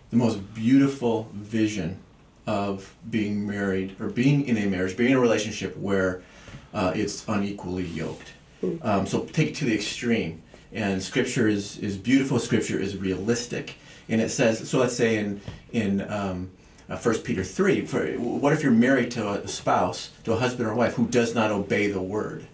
the 0.10 0.18
most 0.18 0.54
beautiful 0.56 1.30
vision 1.34 2.00
of 2.48 2.96
being 3.10 3.46
married 3.46 3.96
or 4.00 4.08
being 4.08 4.48
in 4.48 4.58
a 4.58 4.66
marriage, 4.66 4.98
being 4.98 5.12
in 5.12 5.18
a 5.18 5.20
relationship 5.20 5.78
where 5.78 6.24
uh, 6.74 6.92
it's 6.96 7.28
unequally 7.28 7.86
yoked. 7.86 8.34
Hmm. 8.62 8.78
Um, 8.82 9.08
so 9.08 9.25
take 9.25 9.50
it 9.50 9.56
to 9.56 9.66
the 9.66 9.75
extreme. 9.75 10.42
And 10.72 11.02
scripture 11.02 11.48
is, 11.48 11.78
is 11.80 11.98
beautiful, 11.98 12.40
scripture 12.40 12.80
is 12.80 12.98
realistic. 12.98 13.75
And 14.10 14.22
it 14.22 14.30
says, 14.30 14.68
so 14.70 14.80
let's 14.80 14.96
say 14.96 15.18
in, 15.18 15.42
in 15.72 16.02
um, 16.10 16.52
uh, 16.89 16.98
1 16.98 17.20
Peter 17.20 17.44
3, 17.44 17.86
for, 17.86 18.06
what 18.18 18.54
if 18.54 18.62
you're 18.62 18.72
married 18.72 19.12
to 19.12 19.27
a 19.30 19.48
spouse, 19.48 20.12
to 20.24 20.34
a 20.34 20.38
husband 20.38 20.68
or 20.68 20.75
wife 20.75 20.94
who 20.94 21.08
does 21.08 21.34
not 21.34 21.51
obey 21.51 21.88
the 21.88 22.01
word? 22.01 22.48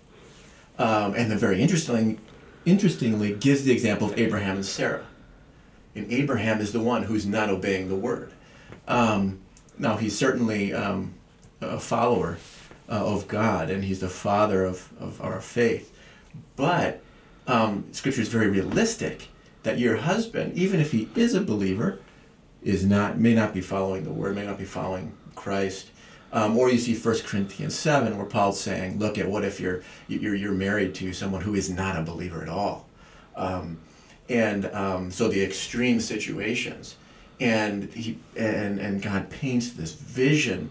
Um, 0.77 1.13
and 1.15 1.29
then 1.29 1.37
very 1.37 1.61
interestingly, 1.61 2.17
interestingly 2.65 3.33
gives 3.33 3.63
the 3.63 3.71
example 3.71 4.09
of 4.09 4.17
Abraham 4.17 4.55
and 4.55 4.65
Sarah. 4.65 5.05
And 5.95 6.11
Abraham 6.11 6.61
is 6.61 6.71
the 6.71 6.79
one 6.79 7.03
who's 7.03 7.25
not 7.25 7.49
obeying 7.49 7.89
the 7.89 7.95
word. 7.95 8.31
Um, 8.87 9.39
now, 9.77 9.97
he's 9.97 10.17
certainly 10.17 10.73
um, 10.73 11.13
a 11.59 11.79
follower 11.79 12.37
uh, 12.89 13.05
of 13.05 13.27
God, 13.27 13.69
and 13.69 13.83
he's 13.83 13.99
the 13.99 14.09
father 14.09 14.63
of, 14.63 14.89
of 14.99 15.21
our 15.21 15.41
faith. 15.41 15.93
But 16.55 17.01
um, 17.47 17.85
Scripture 17.91 18.21
is 18.21 18.29
very 18.29 18.47
realistic 18.47 19.27
that 19.63 19.77
your 19.77 19.97
husband, 19.97 20.57
even 20.57 20.79
if 20.79 20.91
he 20.91 21.09
is 21.15 21.33
a 21.33 21.41
believer, 21.41 21.99
is 22.63 22.85
not 22.85 23.17
may 23.17 23.33
not 23.33 23.53
be 23.53 23.61
following 23.61 24.03
the 24.03 24.11
word, 24.11 24.35
may 24.35 24.45
not 24.45 24.57
be 24.57 24.65
following 24.65 25.13
Christ. 25.35 25.87
Um, 26.33 26.57
or 26.57 26.69
you 26.69 26.77
see 26.77 26.95
1 26.95 27.19
Corinthians 27.25 27.75
7 27.75 28.17
where 28.17 28.25
Paul's 28.25 28.59
saying, 28.59 28.99
look 28.99 29.17
at 29.17 29.27
what 29.27 29.43
if 29.43 29.59
you're, 29.59 29.81
you're, 30.07 30.35
you're 30.35 30.53
married 30.53 30.95
to 30.95 31.11
someone 31.11 31.41
who 31.41 31.55
is 31.55 31.69
not 31.69 31.97
a 31.97 32.03
believer 32.03 32.41
at 32.41 32.47
all. 32.47 32.87
Um, 33.35 33.79
and 34.29 34.65
um, 34.67 35.11
so 35.11 35.27
the 35.27 35.43
extreme 35.43 35.99
situations. 35.99 36.95
And, 37.41 37.91
he, 37.93 38.17
and, 38.37 38.79
and 38.79 39.01
God 39.01 39.29
paints 39.29 39.71
this 39.71 39.93
vision 39.93 40.69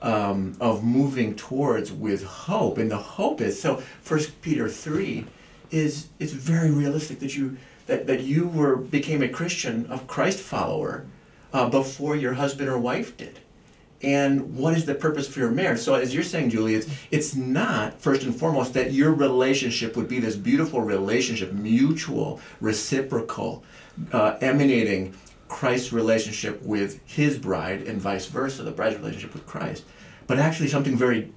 um, 0.00 0.56
of 0.60 0.84
moving 0.84 1.34
towards 1.34 1.92
with 1.92 2.24
hope. 2.24 2.78
And 2.78 2.90
the 2.90 2.96
hope 2.96 3.40
is, 3.40 3.60
so 3.60 3.82
1 4.06 4.20
Peter 4.40 4.68
3 4.68 5.26
is, 5.70 6.08
is 6.18 6.32
very 6.32 6.70
realistic 6.70 7.18
that 7.18 7.36
you, 7.36 7.58
that, 7.88 8.06
that 8.06 8.20
you 8.20 8.48
were, 8.48 8.76
became 8.76 9.22
a 9.22 9.28
Christian, 9.28 9.86
a 9.90 9.98
Christ 9.98 10.38
follower, 10.38 11.04
uh, 11.54 11.70
before 11.70 12.16
your 12.16 12.34
husband 12.34 12.68
or 12.68 12.78
wife 12.78 13.16
did. 13.16 13.38
And 14.02 14.54
what 14.58 14.76
is 14.76 14.84
the 14.84 14.94
purpose 14.94 15.26
for 15.26 15.38
your 15.40 15.50
marriage? 15.50 15.80
So 15.80 15.94
as 15.94 16.12
you're 16.12 16.22
saying 16.22 16.50
julie 16.50 16.74
it's, 16.74 16.86
it's 17.10 17.34
not 17.34 17.98
first 17.98 18.24
and 18.24 18.38
foremost 18.38 18.74
that 18.74 18.92
your 18.92 19.14
relationship 19.14 19.96
would 19.96 20.08
be 20.08 20.20
this 20.20 20.36
beautiful 20.36 20.82
relationship 20.82 21.52
mutual 21.52 22.38
reciprocal 22.60 23.64
uh, 24.12 24.36
emanating 24.42 25.14
christ's 25.48 25.92
relationship 25.92 26.60
with 26.62 27.00
his 27.06 27.38
bride 27.38 27.82
and 27.82 27.98
vice 28.00 28.26
versa 28.26 28.62
the 28.62 28.70
bride's 28.70 28.96
relationship 28.96 29.32
with 29.32 29.46
christ 29.46 29.84
but 30.26 30.38
actually 30.38 30.68
something 30.68 30.96
very 30.96 31.32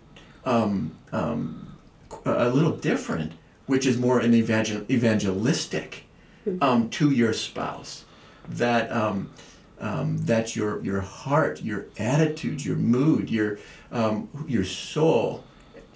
um, 0.45 0.91
um, 1.13 1.77
a 2.25 2.49
little 2.49 2.75
different 2.75 3.31
which 3.67 3.85
is 3.85 3.97
more 3.97 4.19
an 4.19 4.33
evangel- 4.33 4.89
evangelistic 4.89 6.05
hmm. 6.43 6.57
um, 6.61 6.89
to 6.89 7.11
your 7.11 7.33
spouse. 7.33 8.05
That 8.49 8.91
um, 9.79 10.17
that 10.19 10.55
your 10.55 10.83
your 10.83 11.01
heart, 11.01 11.61
your 11.61 11.85
attitude, 11.97 12.65
your 12.65 12.75
mood, 12.75 13.29
your 13.29 13.59
um, 13.91 14.29
your 14.47 14.63
soul, 14.63 15.43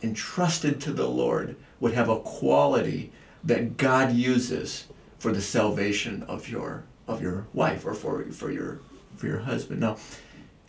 entrusted 0.03 0.79
to 0.81 0.93
the 0.93 1.07
Lord, 1.07 1.55
would 1.79 1.93
have 1.93 2.09
a 2.09 2.19
quality 2.19 3.11
that 3.43 3.77
God 3.77 4.13
uses 4.13 4.87
for 5.19 5.31
the 5.31 5.41
salvation 5.41 6.23
of 6.23 6.49
your 6.49 6.83
of 7.07 7.21
your 7.21 7.45
wife 7.53 7.85
or 7.85 7.93
for 7.93 8.23
for 8.31 8.51
your 8.51 8.79
for 9.15 9.27
your 9.27 9.39
husband. 9.39 9.79
Now, 9.79 9.97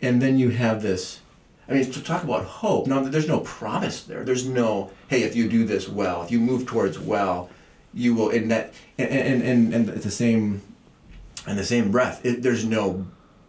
and 0.01 0.21
then 0.21 0.37
you 0.37 0.49
have 0.49 0.81
this. 0.81 1.19
I 1.67 1.73
mean, 1.73 1.89
to 1.91 2.03
talk 2.03 2.23
about 2.23 2.43
hope. 2.43 2.87
No, 2.87 3.05
there's 3.05 3.27
no 3.27 3.39
promise 3.39 4.03
there. 4.03 4.25
There's 4.25 4.45
no, 4.45 4.91
hey, 5.07 5.23
if 5.23 5.33
you 5.33 5.47
do 5.47 5.63
this 5.63 5.87
well, 5.87 6.21
if 6.21 6.29
you 6.29 6.41
move 6.41 6.65
towards 6.65 6.99
well, 6.99 7.49
you 7.93 8.13
will. 8.13 8.31
And 8.31 8.51
that, 8.51 8.73
and 8.97 9.09
and 9.09 9.73
and, 9.73 9.73
and 9.73 9.87
the 9.87 10.11
same 10.11 10.61
in 11.47 11.55
the 11.57 11.65
same 11.65 11.91
breath, 11.91 12.25
it, 12.25 12.41
there's 12.41 12.65
no 12.65 13.05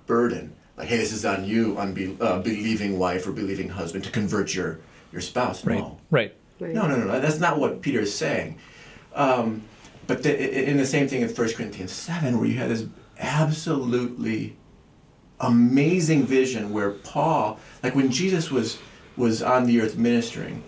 burden. 0.06 0.54
Like, 0.76 0.88
hey, 0.88 0.96
this 0.96 1.12
is 1.12 1.24
on 1.24 1.44
you, 1.44 1.78
unbelieving 1.78 2.18
uh, 2.20 2.38
believing 2.40 2.98
wife 2.98 3.26
or 3.26 3.32
believing 3.32 3.68
husband, 3.68 4.04
to 4.04 4.10
convert 4.10 4.54
your 4.54 4.80
your 5.12 5.20
spouse. 5.20 5.64
Right. 5.64 5.78
No. 5.78 5.98
Right. 6.58 6.74
No, 6.74 6.86
no, 6.86 6.96
no, 6.96 7.06
no. 7.06 7.20
That's 7.20 7.40
not 7.40 7.58
what 7.58 7.82
Peter 7.82 8.00
is 8.00 8.14
saying. 8.14 8.58
Um, 9.14 9.62
but 10.06 10.22
the, 10.22 10.68
in 10.68 10.76
the 10.76 10.86
same 10.86 11.08
thing 11.08 11.22
in 11.22 11.28
1 11.28 11.52
Corinthians 11.52 11.92
7, 11.92 12.38
where 12.38 12.48
you 12.48 12.58
have 12.58 12.68
this 12.68 12.86
absolutely 13.18 14.56
amazing 15.40 16.26
vision 16.26 16.72
where 16.72 16.90
Paul, 16.90 17.58
like 17.82 17.94
when 17.94 18.10
Jesus 18.10 18.50
was 18.50 18.78
was 19.16 19.42
on 19.42 19.66
the 19.66 19.80
earth 19.80 19.96
ministering, 19.96 20.64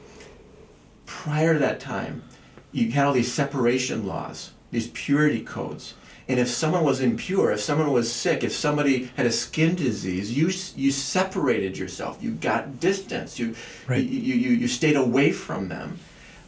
prior 1.04 1.54
to 1.54 1.58
that 1.58 1.80
time, 1.80 2.22
you 2.70 2.90
had 2.92 3.06
all 3.06 3.12
these 3.12 3.32
separation 3.32 4.06
laws, 4.06 4.52
these 4.70 4.88
purity 4.88 5.42
codes. 5.42 5.94
And 6.28 6.40
if 6.40 6.48
someone 6.48 6.82
was 6.82 7.00
impure, 7.00 7.52
if 7.52 7.60
someone 7.60 7.92
was 7.92 8.10
sick, 8.10 8.42
if 8.42 8.52
somebody 8.52 9.10
had 9.16 9.26
a 9.26 9.32
skin 9.32 9.76
disease, 9.76 10.36
you 10.36 10.50
you 10.74 10.90
separated 10.90 11.78
yourself. 11.78 12.18
You 12.20 12.32
got 12.32 12.80
distance. 12.80 13.38
You 13.38 13.54
right. 13.86 14.02
you, 14.02 14.34
you, 14.34 14.50
you 14.50 14.68
stayed 14.68 14.96
away 14.96 15.30
from 15.30 15.68
them 15.68 15.98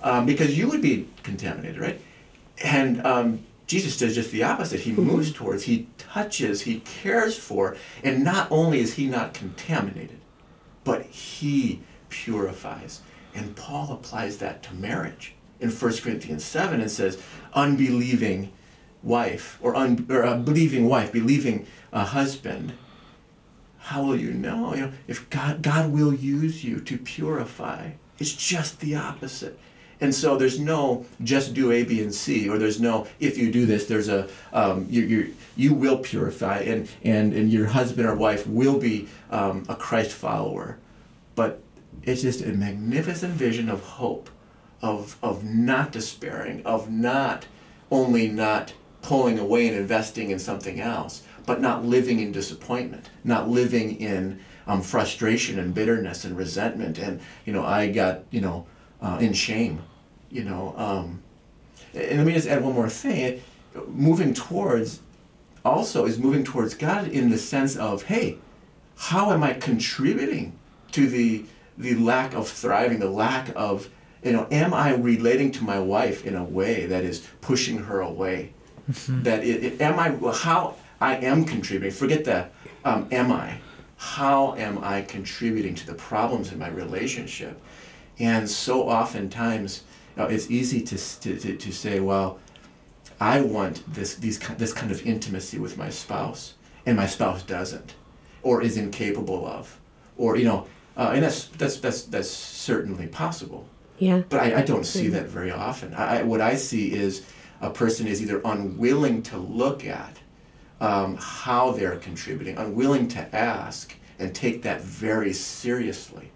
um, 0.02 0.26
because 0.26 0.58
you 0.58 0.68
would 0.68 0.82
be 0.82 1.08
contaminated, 1.22 1.80
right? 1.80 2.00
And 2.62 3.06
um, 3.06 3.46
Jesus 3.68 3.98
does 3.98 4.14
just 4.14 4.32
the 4.32 4.42
opposite. 4.42 4.80
He 4.80 4.92
mm-hmm. 4.92 5.02
moves 5.04 5.32
towards, 5.32 5.64
he 5.64 5.88
touches, 5.98 6.62
he 6.62 6.80
cares 6.80 7.38
for, 7.38 7.76
and 8.02 8.24
not 8.24 8.50
only 8.50 8.80
is 8.80 8.94
he 8.94 9.06
not 9.06 9.34
contaminated, 9.34 10.18
but 10.84 11.04
he 11.04 11.82
purifies. 12.08 13.02
And 13.34 13.54
Paul 13.54 13.92
applies 13.92 14.38
that 14.38 14.62
to 14.64 14.74
marriage 14.74 15.34
in 15.60 15.70
1 15.70 15.96
Corinthians 15.98 16.44
7 16.44 16.80
and 16.80 16.90
says, 16.90 17.22
unbelieving 17.52 18.52
wife 19.02 19.58
or, 19.62 19.74
un, 19.76 20.06
or 20.10 20.22
a 20.22 20.36
believing 20.36 20.88
wife, 20.88 21.12
believing 21.12 21.66
a 21.92 22.04
husband, 22.04 22.72
how 23.78 24.02
will 24.02 24.16
you 24.16 24.32
know? 24.32 24.74
You 24.74 24.80
know, 24.82 24.92
if 25.06 25.28
God 25.30 25.62
God 25.62 25.92
will 25.92 26.12
use 26.12 26.62
you 26.62 26.80
to 26.80 26.98
purify, 26.98 27.92
it's 28.18 28.32
just 28.32 28.80
the 28.80 28.96
opposite. 28.96 29.58
And 30.00 30.14
so 30.14 30.36
there's 30.36 30.60
no 30.60 31.06
just 31.24 31.54
do 31.54 31.72
A, 31.72 31.82
B, 31.82 32.02
and 32.02 32.14
C, 32.14 32.48
or 32.48 32.58
there's 32.58 32.80
no 32.80 33.06
if 33.18 33.38
you 33.38 33.50
do 33.50 33.66
this, 33.66 33.86
there's 33.86 34.08
a 34.08 34.28
um, 34.52 34.86
you 34.90 35.02
you 35.02 35.34
you 35.56 35.74
will 35.74 35.98
purify, 35.98 36.58
and 36.60 36.88
and 37.02 37.32
and 37.32 37.50
your 37.50 37.66
husband 37.66 38.06
or 38.06 38.14
wife 38.14 38.46
will 38.46 38.78
be 38.78 39.08
um, 39.30 39.64
a 39.68 39.74
Christ 39.74 40.12
follower. 40.12 40.78
But 41.34 41.62
it's 42.02 42.22
just 42.22 42.42
a 42.42 42.52
magnificent 42.52 43.34
vision 43.34 43.68
of 43.68 43.82
hope, 43.82 44.30
of 44.82 45.16
of 45.22 45.44
not 45.44 45.92
despairing, 45.92 46.64
of 46.66 46.90
not 46.90 47.46
only 47.90 48.28
not 48.28 48.74
pulling 49.02 49.38
away 49.38 49.68
and 49.68 49.76
investing 49.76 50.30
in 50.30 50.38
something 50.38 50.80
else, 50.80 51.22
but 51.46 51.60
not 51.60 51.84
living 51.84 52.20
in 52.20 52.32
disappointment, 52.32 53.10
not 53.24 53.48
living 53.48 53.98
in 54.00 54.40
um, 54.66 54.82
frustration 54.82 55.58
and 55.58 55.74
bitterness 55.74 56.24
and 56.24 56.36
resentment. 56.36 56.98
And, 56.98 57.20
you 57.44 57.52
know, 57.52 57.64
I 57.64 57.90
got, 57.90 58.22
you 58.30 58.40
know, 58.40 58.66
uh, 59.00 59.18
in 59.20 59.32
shame, 59.32 59.82
you 60.30 60.44
know. 60.44 60.74
Um, 60.76 61.22
and 61.94 62.18
let 62.18 62.26
me 62.26 62.34
just 62.34 62.48
add 62.48 62.62
one 62.62 62.74
more 62.74 62.88
thing. 62.88 63.40
moving 63.86 64.34
towards 64.34 65.00
also 65.64 66.06
is 66.06 66.18
moving 66.18 66.44
towards 66.44 66.74
God 66.74 67.08
in 67.08 67.30
the 67.30 67.38
sense 67.38 67.76
of, 67.76 68.04
hey, 68.04 68.38
how 68.96 69.32
am 69.32 69.42
I 69.42 69.54
contributing 69.54 70.58
to 70.92 71.06
the 71.08 71.44
the 71.76 71.94
lack 71.94 72.34
of 72.34 72.48
thriving, 72.48 72.98
the 72.98 73.08
lack 73.08 73.52
of 73.54 73.88
you 74.24 74.32
know, 74.32 74.48
am 74.50 74.74
I 74.74 74.94
relating 74.94 75.52
to 75.52 75.64
my 75.64 75.78
wife 75.78 76.26
in 76.26 76.34
a 76.34 76.42
way 76.42 76.86
that 76.86 77.04
is 77.04 77.26
pushing 77.40 77.78
her 77.84 78.00
away? 78.00 78.52
That 79.08 79.44
it, 79.44 79.64
it, 79.64 79.80
am 79.80 79.98
I 79.98 80.10
how 80.32 80.74
I 81.00 81.16
am 81.16 81.44
contributing? 81.44 81.96
Forget 81.96 82.24
that. 82.24 82.52
um, 82.84 83.08
am 83.10 83.30
I? 83.30 83.58
How 83.96 84.54
am 84.54 84.78
I 84.82 85.02
contributing 85.02 85.74
to 85.74 85.86
the 85.86 85.94
problems 85.94 86.52
in 86.52 86.58
my 86.58 86.68
relationship? 86.68 87.60
And 88.18 88.48
so 88.48 88.88
oftentimes, 88.88 89.82
know, 90.16 90.26
it's 90.26 90.50
easy 90.50 90.80
to, 90.82 90.96
to, 90.96 91.38
to, 91.38 91.56
to 91.56 91.72
say, 91.72 92.00
well, 92.00 92.38
I 93.20 93.40
want 93.40 93.82
this 93.92 94.14
these 94.14 94.38
this 94.38 94.72
kind 94.72 94.92
of 94.92 95.04
intimacy 95.04 95.58
with 95.58 95.76
my 95.76 95.90
spouse, 95.90 96.54
and 96.86 96.96
my 96.96 97.06
spouse 97.06 97.42
doesn't, 97.42 97.94
or 98.42 98.62
is 98.62 98.76
incapable 98.76 99.44
of, 99.46 99.78
or 100.16 100.36
you 100.36 100.44
know, 100.44 100.66
uh, 100.96 101.10
and 101.14 101.24
that's 101.24 101.46
that's 101.46 101.78
that's 101.80 102.02
that's 102.02 102.30
certainly 102.30 103.08
possible. 103.08 103.66
Yeah. 103.98 104.22
But 104.28 104.40
I, 104.40 104.60
I 104.60 104.62
don't 104.62 104.86
see 104.86 105.08
that 105.08 105.26
very 105.26 105.50
often. 105.50 105.92
I, 105.94 106.20
I, 106.20 106.22
what 106.22 106.40
I 106.40 106.54
see 106.54 106.92
is 106.92 107.26
a 107.60 107.70
person 107.70 108.06
is 108.06 108.22
either 108.22 108.40
unwilling 108.44 109.22
to 109.22 109.38
look 109.38 109.84
at 109.84 110.18
um, 110.80 111.16
how 111.20 111.72
they're 111.72 111.96
contributing, 111.96 112.56
unwilling 112.56 113.08
to 113.08 113.36
ask 113.36 113.94
and 114.18 114.34
take 114.34 114.62
that 114.62 114.80
very 114.80 115.32
seriously, 115.32 116.30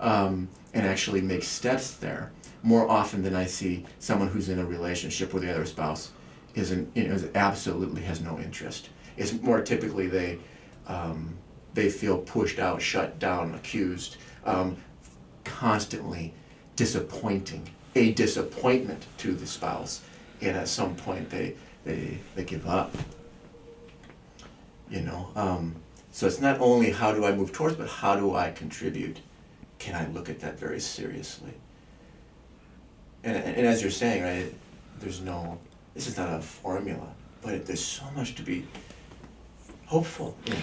um, 0.00 0.48
and 0.74 0.86
actually 0.86 1.20
make 1.20 1.42
steps 1.42 1.92
there. 1.92 2.32
More 2.62 2.88
often 2.88 3.22
than 3.22 3.34
I 3.34 3.46
see 3.46 3.84
someone 4.00 4.28
who's 4.28 4.48
in 4.48 4.58
a 4.58 4.64
relationship 4.64 5.32
with 5.32 5.42
the 5.42 5.52
other 5.52 5.66
spouse 5.66 6.10
you 6.56 6.64
know, 6.64 7.14
is 7.14 7.28
absolutely 7.34 8.02
has 8.02 8.20
no 8.20 8.38
interest. 8.38 8.88
It's 9.16 9.32
more 9.40 9.60
typically 9.60 10.06
they 10.06 10.38
um, 10.86 11.36
they 11.74 11.90
feel 11.90 12.18
pushed 12.18 12.58
out, 12.58 12.80
shut 12.80 13.18
down, 13.18 13.54
accused, 13.54 14.16
um, 14.46 14.76
constantly 15.44 16.32
disappointing, 16.74 17.68
a 17.94 18.12
disappointment 18.12 19.04
to 19.18 19.32
the 19.32 19.46
spouse, 19.46 20.00
and 20.40 20.56
at 20.56 20.68
some 20.68 20.94
point 20.96 21.30
they 21.30 21.54
they 21.84 22.18
they 22.34 22.44
give 22.44 22.66
up. 22.66 22.94
You 24.90 25.00
know, 25.00 25.28
um, 25.34 25.74
so 26.12 26.26
it's 26.26 26.40
not 26.40 26.60
only 26.60 26.90
how 26.90 27.12
do 27.12 27.24
I 27.24 27.32
move 27.32 27.52
towards, 27.52 27.76
but 27.76 27.88
how 27.88 28.16
do 28.16 28.36
I 28.36 28.52
contribute? 28.52 29.20
Can 29.78 29.94
I 29.94 30.06
look 30.12 30.30
at 30.30 30.40
that 30.40 30.58
very 30.58 30.80
seriously? 30.80 31.52
And 33.24 33.36
and 33.36 33.66
as 33.66 33.82
you're 33.82 33.90
saying, 33.90 34.22
right, 34.22 34.54
there's 35.00 35.20
no, 35.20 35.58
this 35.94 36.06
is 36.06 36.16
not 36.16 36.32
a 36.32 36.40
formula, 36.40 37.08
but 37.42 37.54
it, 37.54 37.66
there's 37.66 37.84
so 37.84 38.04
much 38.14 38.34
to 38.36 38.42
be 38.42 38.66
hopeful 39.86 40.36
in. 40.46 40.56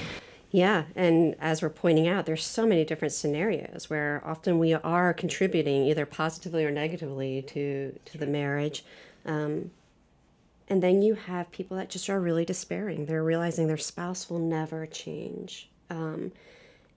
Yeah, 0.51 0.83
and 0.95 1.35
as 1.39 1.63
we're 1.63 1.69
pointing 1.69 2.07
out, 2.07 2.27
there's 2.27 2.45
so 2.45 2.67
many 2.67 2.85
different 2.85 3.11
scenarios 3.11 3.89
where 3.89 4.21
often 4.23 4.59
we 4.59 4.73
are 4.73 5.11
contributing 5.11 5.85
either 5.85 6.05
positively 6.05 6.63
or 6.63 6.69
negatively 6.69 7.41
to 7.47 7.99
to 8.05 8.17
the 8.19 8.27
marriage, 8.27 8.85
um, 9.25 9.71
and 10.67 10.81
then 10.81 11.01
you 11.01 11.15
have 11.15 11.51
people 11.51 11.77
that 11.77 11.89
just 11.89 12.09
are 12.09 12.19
really 12.19 12.45
despairing. 12.45 13.05
They're 13.05 13.23
realizing 13.23 13.67
their 13.67 13.77
spouse 13.77 14.29
will 14.29 14.39
never 14.39 14.85
change, 14.85 15.69
um, 15.89 16.31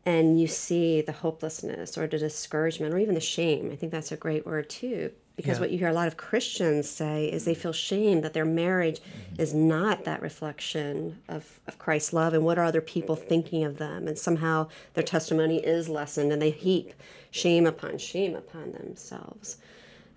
and 0.05 0.41
you 0.41 0.47
see 0.47 1.01
the 1.01 1.13
hopelessness 1.13 1.99
or 1.99 2.07
the 2.07 2.19
discouragement 2.19 2.95
or 2.95 2.99
even 2.99 3.15
the 3.15 3.21
shame. 3.21 3.71
I 3.73 3.77
think 3.77 3.91
that's 3.93 4.13
a 4.13 4.17
great 4.17 4.47
word 4.47 4.71
too, 4.71 5.11
because 5.35 5.57
Yeah. 5.57 5.61
what 5.63 5.71
you 5.71 5.79
hear 5.79 5.89
a 5.89 5.93
lot 5.93 6.07
of 6.07 6.17
Christians 6.17 6.89
say 6.89 7.27
is 7.27 7.45
they 7.45 7.55
feel 7.55 7.73
shame 7.73 8.21
that 8.21 8.33
their 8.33 8.45
marriage 8.45 9.01
is 9.37 9.53
not 9.53 10.05
that 10.05 10.23
reflection 10.23 11.19
of, 11.29 11.59
of 11.67 11.79
Christ's 11.81 12.13
love 12.13 12.35
and 12.35 12.45
what 12.45 12.57
are 12.57 12.65
other 12.65 12.81
people 12.81 13.17
thinking 13.17 13.65
of 13.65 13.79
them. 13.79 14.07
And 14.07 14.17
somehow 14.17 14.69
their 14.95 15.03
testimony 15.05 15.59
is 15.59 15.89
lessened 15.89 16.33
and 16.33 16.41
they 16.41 16.51
heap 16.51 16.95
shame 17.33 17.67
upon 17.67 17.99
shame 17.99 18.37
upon 18.37 18.73
themselves. 18.73 19.57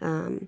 Um, 0.01 0.47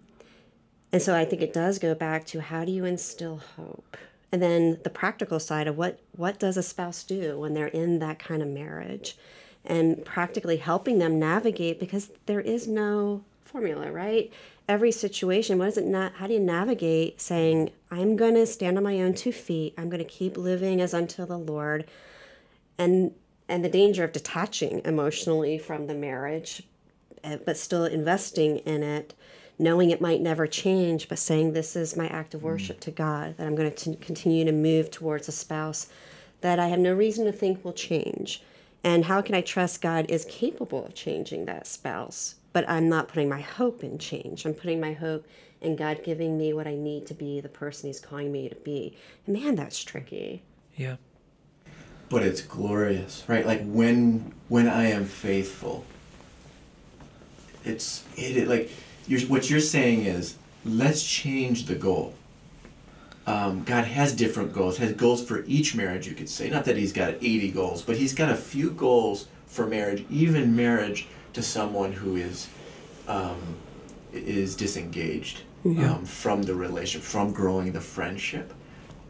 and 0.91 1.01
so 1.01 1.15
I 1.15 1.25
think 1.25 1.41
it 1.41 1.54
does 1.54 1.80
go 1.80 1.95
back 1.95 2.25
to 2.27 2.41
how 2.41 2.65
do 2.65 2.71
you 2.71 2.86
instill 2.86 3.41
hope? 3.56 3.97
And 4.32 4.41
then 4.41 4.80
the 4.84 4.89
practical 4.89 5.39
side 5.39 5.67
of 5.67 5.77
what, 5.77 5.99
what 6.15 6.39
does 6.39 6.58
a 6.58 6.63
spouse 6.63 7.04
do 7.04 7.39
when 7.39 7.54
they're 7.54 7.67
in 7.67 7.99
that 7.99 8.19
kind 8.19 8.41
of 8.41 8.47
marriage? 8.47 9.17
And 9.65 10.04
practically 10.06 10.58
helping 10.58 10.99
them 10.99 11.19
navigate 11.19 11.80
because 11.80 12.10
there 12.25 12.41
is 12.41 12.67
no 12.67 13.23
formula, 13.43 13.91
right? 13.91 14.32
Every 14.67 14.91
situation, 14.91 15.58
what 15.58 15.67
is 15.67 15.77
it 15.77 15.86
not? 15.86 16.13
How 16.13 16.27
do 16.27 16.34
you 16.34 16.39
navigate 16.39 17.19
saying, 17.19 17.71
I'm 17.91 18.15
going 18.15 18.36
to 18.36 18.45
stand 18.45 18.77
on 18.77 18.84
my 18.84 19.01
own 19.01 19.13
two 19.13 19.34
feet, 19.34 19.73
I'm 19.77 19.89
going 19.89 20.04
to 20.04 20.10
keep 20.10 20.38
living 20.38 20.80
as 20.80 20.93
unto 20.93 21.25
the 21.25 21.38
Lord, 21.38 21.86
and 22.77 23.13
and 23.49 23.65
the 23.65 23.69
danger 23.69 24.06
of 24.06 24.13
detaching 24.13 24.82
emotionally 24.86 25.58
from 25.58 25.88
the 25.88 25.93
marriage, 25.93 26.63
eh, 27.25 27.38
but 27.45 27.58
still 27.58 27.84
investing 27.84 28.60
in 28.60 28.82
it, 28.82 29.13
knowing 29.60 29.92
it 29.92 30.02
might 30.02 30.22
never 30.22 30.48
change, 30.48 31.08
but 31.10 31.20
saying 31.20 31.54
this 31.54 31.76
is 31.76 31.96
my 31.96 32.08
act 32.08 32.34
of 32.34 32.42
mm. 32.42 32.46
worship 32.46 32.80
to 32.82 32.92
God, 32.92 33.38
that 33.38 33.48
I'm 33.48 33.56
going 33.56 33.72
to 33.72 33.96
continue 33.98 34.46
to 34.46 34.52
move 34.52 34.92
towards 34.92 35.28
a 35.28 35.32
spouse 35.32 35.88
that 36.42 36.60
I 36.60 36.68
have 36.68 36.80
no 36.80 36.94
reason 36.94 37.26
to 37.26 37.32
think 37.32 37.64
will 37.64 37.74
change. 37.74 38.42
And 38.84 39.06
how 39.06 39.22
can 39.22 39.36
I 39.36 39.42
trust 39.42 39.82
God 39.82 40.10
is 40.10 40.26
capable 40.26 40.86
of 40.86 40.96
changing 40.96 41.46
that 41.46 41.68
spouse? 41.68 42.36
But 42.54 42.68
I'm 42.68 42.90
not 42.90 43.08
putting 43.08 43.30
my 43.30 43.42
hope 43.42 43.84
in 43.84 44.00
change. 44.00 44.46
I'm 44.46 44.56
putting 44.56 44.80
my 44.80 44.94
hope 44.94 45.28
in 45.62 45.76
God 45.76 46.02
giving 46.04 46.38
me 46.38 46.52
what 46.54 46.68
I 46.68 46.76
need 46.76 47.06
to 47.08 47.14
be 47.14 47.40
the 47.40 47.50
person 47.50 47.88
He's 47.88 48.00
calling 48.00 48.32
me 48.32 48.50
to 48.50 48.56
be. 48.56 48.98
And 49.28 49.40
man, 49.40 49.56
that's 49.56 49.84
tricky. 49.84 50.42
Yeah. 50.76 50.96
but 52.10 52.24
it's 52.24 52.42
glorious 52.42 53.24
right 53.28 53.46
like 53.46 53.64
when 53.64 54.34
when 54.50 54.68
i 54.68 54.86
am 54.86 55.06
faithful 55.06 55.86
it's 57.64 58.04
it, 58.18 58.38
it 58.38 58.48
like 58.48 58.70
you're, 59.12 59.21
what 59.28 59.50
you're 59.50 59.60
saying 59.60 60.06
is 60.06 60.38
let's 60.65 61.04
change 61.04 61.65
the 61.65 61.76
goal. 61.76 62.15
Um, 63.28 63.63
god 63.63 63.86
has 63.86 64.13
different 64.13 64.52
goals 64.52 64.78
has 64.78 64.93
goals 64.93 65.24
for 65.24 65.43
each 65.45 65.76
marriage 65.76 66.08
you 66.08 66.15
could 66.15 66.30
say. 66.30 66.50
Not 66.50 66.65
that 66.65 66.76
he's 66.76 66.91
got 66.91 67.13
80 67.15 67.52
goals 67.52 67.82
but 67.84 67.97
he's 67.97 68.13
got 68.13 68.32
a 68.32 68.36
few 68.36 68.71
goals 68.71 69.28
for 69.45 69.67
marriage 69.67 70.06
even 70.10 70.56
marriage 70.56 71.08
to 71.34 71.43
someone 71.43 71.91
who 71.91 72.15
is 72.15 72.47
um, 73.08 73.39
is 74.13 74.56
disengaged 74.56 75.41
um, 75.65 76.06
from 76.06 76.41
the 76.41 76.56
relation 76.56 77.02
from 77.02 77.32
growing 77.32 77.71
the 77.71 77.82
friendship. 77.82 78.54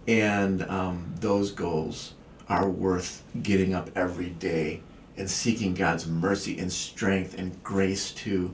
And 0.08 0.64
um, 0.64 1.14
those 1.20 1.52
goals 1.52 2.14
are 2.50 2.70
worth 2.70 3.24
getting 3.42 3.74
up 3.74 3.90
every 3.96 4.32
day 4.32 4.82
and 5.16 5.30
seeking 5.30 5.74
God's 5.74 6.08
mercy 6.08 6.58
and 6.60 6.72
strength 6.72 7.38
and 7.38 7.64
grace 7.64 8.12
to 8.12 8.54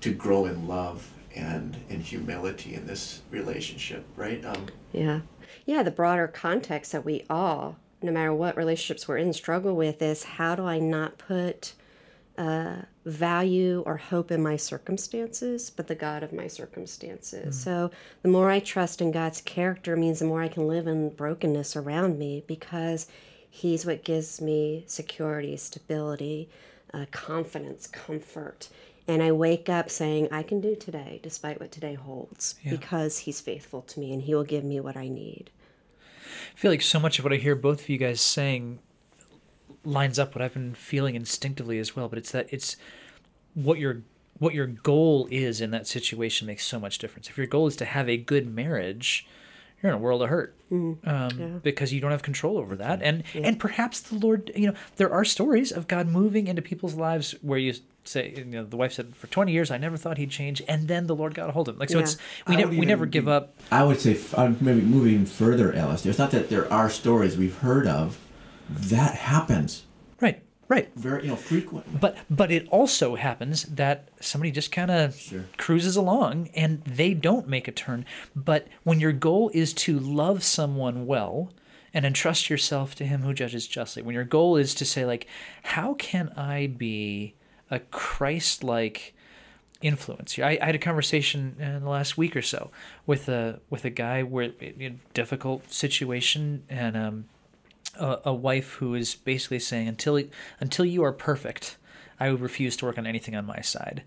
to 0.00 0.12
grow 0.12 0.46
in 0.46 0.68
love 0.68 1.10
and 1.34 1.76
in 1.88 2.00
humility 2.00 2.74
in 2.74 2.86
this 2.86 3.22
relationship, 3.30 4.04
right? 4.16 4.44
Um, 4.44 4.66
Yeah. 4.92 5.20
Yeah, 5.66 5.82
the 5.82 5.90
broader 5.90 6.28
context 6.28 6.92
that 6.92 7.04
we 7.04 7.24
all, 7.28 7.76
no 8.02 8.12
matter 8.12 8.32
what 8.32 8.56
relationships 8.56 9.06
we're 9.06 9.18
in, 9.18 9.32
struggle 9.32 9.74
with 9.74 10.00
is 10.02 10.24
how 10.24 10.54
do 10.54 10.64
I 10.64 10.78
not 10.78 11.18
put 11.18 11.74
uh, 12.36 12.82
value 13.04 13.82
or 13.84 13.96
hope 13.96 14.30
in 14.30 14.42
my 14.42 14.56
circumstances, 14.56 15.70
but 15.70 15.88
the 15.88 15.94
God 15.94 16.22
of 16.22 16.32
my 16.32 16.46
circumstances. 16.46 17.60
So 17.60 17.90
the 18.22 18.28
more 18.28 18.50
I 18.50 18.60
trust 18.60 19.00
in 19.00 19.10
God's 19.10 19.40
character 19.40 19.96
means 19.96 20.20
the 20.20 20.26
more 20.26 20.42
I 20.42 20.48
can 20.48 20.68
live 20.68 20.86
in 20.86 21.10
brokenness 21.10 21.74
around 21.74 22.18
me 22.18 22.44
because 22.46 23.08
He's 23.50 23.84
what 23.84 24.04
gives 24.04 24.40
me 24.40 24.84
security, 24.86 25.56
stability, 25.56 26.48
uh, 26.94 27.06
confidence, 27.10 27.86
comfort. 27.88 28.68
And 29.08 29.22
I 29.22 29.32
wake 29.32 29.70
up 29.70 29.88
saying, 29.88 30.28
I 30.30 30.42
can 30.42 30.60
do 30.60 30.76
today 30.76 31.18
despite 31.22 31.58
what 31.58 31.72
today 31.72 31.94
holds 31.94 32.56
because 32.68 33.18
He's 33.18 33.40
faithful 33.40 33.80
to 33.82 33.98
me 33.98 34.12
and 34.12 34.22
He 34.22 34.34
will 34.34 34.44
give 34.44 34.64
me 34.64 34.78
what 34.80 34.96
I 34.96 35.08
need. 35.08 35.50
I 36.54 36.58
feel 36.58 36.70
like 36.70 36.82
so 36.82 37.00
much 37.00 37.18
of 37.18 37.24
what 37.24 37.32
I 37.32 37.36
hear 37.36 37.56
both 37.56 37.80
of 37.80 37.88
you 37.88 37.96
guys 37.96 38.20
saying 38.20 38.80
lines 39.84 40.18
up 40.18 40.34
what 40.34 40.42
I've 40.42 40.52
been 40.52 40.74
feeling 40.74 41.14
instinctively 41.14 41.78
as 41.78 41.96
well. 41.96 42.08
But 42.08 42.18
it's 42.18 42.32
that 42.32 42.48
it's 42.50 42.76
what 43.54 43.78
your 43.78 44.02
what 44.38 44.54
your 44.54 44.66
goal 44.66 45.26
is 45.30 45.60
in 45.60 45.70
that 45.72 45.86
situation 45.86 46.46
makes 46.46 46.64
so 46.64 46.78
much 46.78 46.98
difference. 46.98 47.28
If 47.28 47.38
your 47.38 47.46
goal 47.46 47.66
is 47.66 47.76
to 47.76 47.84
have 47.84 48.08
a 48.08 48.16
good 48.16 48.46
marriage, 48.46 49.26
you're 49.82 49.92
in 49.92 49.96
a 49.98 50.00
world 50.00 50.22
of 50.22 50.28
hurt 50.28 50.54
um, 50.70 51.60
because 51.62 51.92
you 51.92 52.00
don't 52.00 52.10
have 52.10 52.22
control 52.22 52.58
over 52.58 52.76
that. 52.76 53.00
And 53.02 53.22
and 53.34 53.58
perhaps 53.58 54.00
the 54.00 54.16
Lord, 54.16 54.50
you 54.54 54.66
know, 54.68 54.74
there 54.96 55.12
are 55.12 55.24
stories 55.24 55.70
of 55.72 55.86
God 55.88 56.08
moving 56.08 56.46
into 56.48 56.62
people's 56.62 56.94
lives 56.94 57.34
where 57.42 57.58
you 57.58 57.74
say, 58.04 58.32
you 58.36 58.44
know, 58.44 58.64
the 58.64 58.76
wife 58.76 58.92
said, 58.94 59.14
for 59.14 59.26
20 59.26 59.52
years 59.52 59.70
I 59.70 59.78
never 59.78 59.96
thought 59.96 60.18
he'd 60.18 60.30
change, 60.30 60.62
and 60.66 60.88
then 60.88 61.06
the 61.06 61.14
Lord 61.14 61.34
got 61.34 61.48
a 61.48 61.52
hold 61.52 61.68
of 61.68 61.74
him. 61.76 61.78
Like 61.80 61.90
so, 61.90 61.98
Yeah. 61.98 62.04
it's 62.04 62.16
we 62.46 62.54
I 62.54 62.58
never 62.58 62.70
we 62.70 62.86
never 62.86 63.04
even 63.04 63.10
give 63.10 63.28
up. 63.28 63.54
I 63.70 63.84
would 63.84 64.00
say, 64.00 64.18
maybe 64.60 64.80
moving 64.80 65.26
further, 65.26 65.74
Alice. 65.74 66.04
It's 66.06 66.18
not 66.18 66.30
that 66.32 66.48
there 66.50 66.70
are 66.72 66.88
stories 66.90 67.36
we've 67.36 67.58
heard 67.58 67.86
of. 67.86 68.18
That 68.70 69.14
happens 69.14 69.84
Right, 70.68 70.90
very, 70.96 71.22
you 71.22 71.28
know, 71.28 71.36
frequently. 71.36 71.98
But 71.98 72.18
but 72.28 72.50
it 72.52 72.68
also 72.68 73.14
happens 73.14 73.62
that 73.64 74.08
somebody 74.20 74.50
just 74.50 74.70
kind 74.70 74.90
of 74.90 75.16
Sure. 75.16 75.44
cruises 75.56 75.96
along 75.96 76.50
and 76.54 76.82
they 76.84 77.14
don't 77.14 77.48
make 77.48 77.68
a 77.68 77.72
turn. 77.72 78.04
But 78.36 78.68
when 78.84 79.00
your 79.00 79.12
goal 79.12 79.50
is 79.54 79.72
to 79.74 79.98
love 79.98 80.44
someone 80.44 81.06
well 81.06 81.52
and 81.94 82.04
entrust 82.04 82.50
yourself 82.50 82.94
to 82.96 83.06
him 83.06 83.22
who 83.22 83.32
judges 83.32 83.66
justly. 83.66 84.02
When 84.02 84.14
your 84.14 84.24
goal 84.24 84.56
is 84.56 84.74
to 84.74 84.84
say 84.84 85.06
like 85.06 85.26
how 85.62 85.94
can 85.94 86.28
I 86.36 86.66
be 86.66 87.34
a 87.70 87.78
Christ-like 87.80 89.14
influence. 89.80 90.38
I, 90.38 90.58
I 90.60 90.66
had 90.66 90.74
a 90.74 90.78
conversation 90.78 91.56
in 91.58 91.80
the 91.84 91.88
last 91.88 92.18
week 92.18 92.34
or 92.36 92.42
so 92.42 92.70
with 93.06 93.28
a 93.28 93.60
with 93.70 93.84
a 93.84 93.90
guy 93.90 94.22
where 94.22 94.50
in 94.60 94.82
a 94.82 95.14
difficult 95.14 95.72
situation 95.72 96.64
and 96.68 96.96
um, 96.96 97.24
a, 97.98 98.20
a 98.26 98.34
wife 98.34 98.74
who 98.74 98.94
is 98.94 99.14
basically 99.14 99.58
saying 99.58 99.88
until 99.88 100.22
until 100.60 100.84
you 100.84 101.04
are 101.04 101.12
perfect, 101.12 101.76
I 102.20 102.30
would 102.30 102.40
refuse 102.40 102.76
to 102.78 102.86
work 102.86 102.98
on 102.98 103.06
anything 103.06 103.36
on 103.36 103.46
my 103.46 103.60
side, 103.60 104.02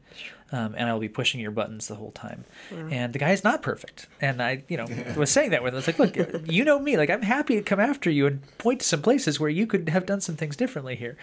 um, 0.52 0.76
and 0.78 0.90
I 0.90 0.94
will 0.94 1.00
be 1.00 1.10
pushing 1.10 1.40
your 1.40 1.52
buttons 1.52 1.88
the 1.88 1.96
whole 1.96 2.12
time. 2.12 2.46
And 2.92 3.14
the 3.14 3.20
guy 3.20 3.32
is 3.32 3.44
not 3.44 3.62
perfect, 3.62 4.08
and 4.20 4.42
I 4.42 4.64
you 4.68 4.78
know 4.78 4.88
was 5.16 5.30
saying 5.32 5.52
that 5.52 5.64
with 5.64 5.74
him. 5.74 5.76
I 5.76 5.80
was 5.86 5.88
like, 5.88 6.00
look, 6.00 6.50
you 6.52 6.66
know 6.66 6.80
me, 6.80 6.98
like 6.98 7.10
I'm 7.10 7.22
happy 7.22 7.56
to 7.56 7.62
come 7.62 7.80
after 7.80 8.10
you 8.10 8.28
and 8.28 8.58
point 8.58 8.82
to 8.82 8.86
some 8.86 9.02
places 9.02 9.40
where 9.40 9.50
you 9.50 9.68
could 9.68 9.90
have 9.90 10.06
done 10.06 10.22
some 10.22 10.36
things 10.36 10.56
differently 10.56 10.96
here, 10.96 11.18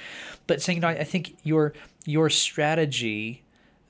but 0.47 0.63
saying 0.63 0.77
you 0.77 0.83
know 0.83 0.89
I, 0.89 0.99
I 0.99 1.05
think 1.05 1.37
your 1.43 1.73
your 2.05 2.31
strategy 2.31 3.43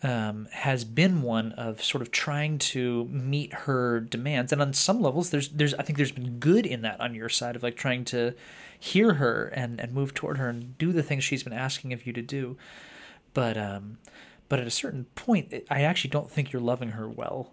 um, 0.02 0.46
has 0.52 0.84
been 0.84 1.22
one 1.22 1.52
of 1.52 1.82
sort 1.82 2.02
of 2.02 2.10
trying 2.10 2.58
to 2.58 3.06
meet 3.06 3.52
her 3.52 4.00
demands, 4.00 4.52
and 4.52 4.62
on 4.62 4.72
some 4.72 5.00
levels, 5.00 5.30
there's 5.30 5.48
there's 5.48 5.74
I 5.74 5.82
think 5.82 5.96
there's 5.96 6.12
been 6.12 6.38
good 6.38 6.66
in 6.66 6.82
that 6.82 7.00
on 7.00 7.14
your 7.14 7.28
side 7.28 7.56
of 7.56 7.62
like 7.62 7.76
trying 7.76 8.04
to 8.06 8.34
hear 8.78 9.14
her 9.14 9.48
and 9.48 9.80
and 9.80 9.92
move 9.92 10.14
toward 10.14 10.38
her 10.38 10.48
and 10.48 10.78
do 10.78 10.92
the 10.92 11.02
things 11.02 11.24
she's 11.24 11.42
been 11.42 11.52
asking 11.52 11.92
of 11.92 12.06
you 12.06 12.12
to 12.12 12.22
do, 12.22 12.56
but 13.34 13.56
um, 13.56 13.98
but 14.48 14.60
at 14.60 14.66
a 14.66 14.70
certain 14.70 15.06
point, 15.14 15.52
I 15.70 15.82
actually 15.82 16.10
don't 16.10 16.30
think 16.30 16.52
you're 16.52 16.62
loving 16.62 16.90
her 16.90 17.08
well 17.08 17.52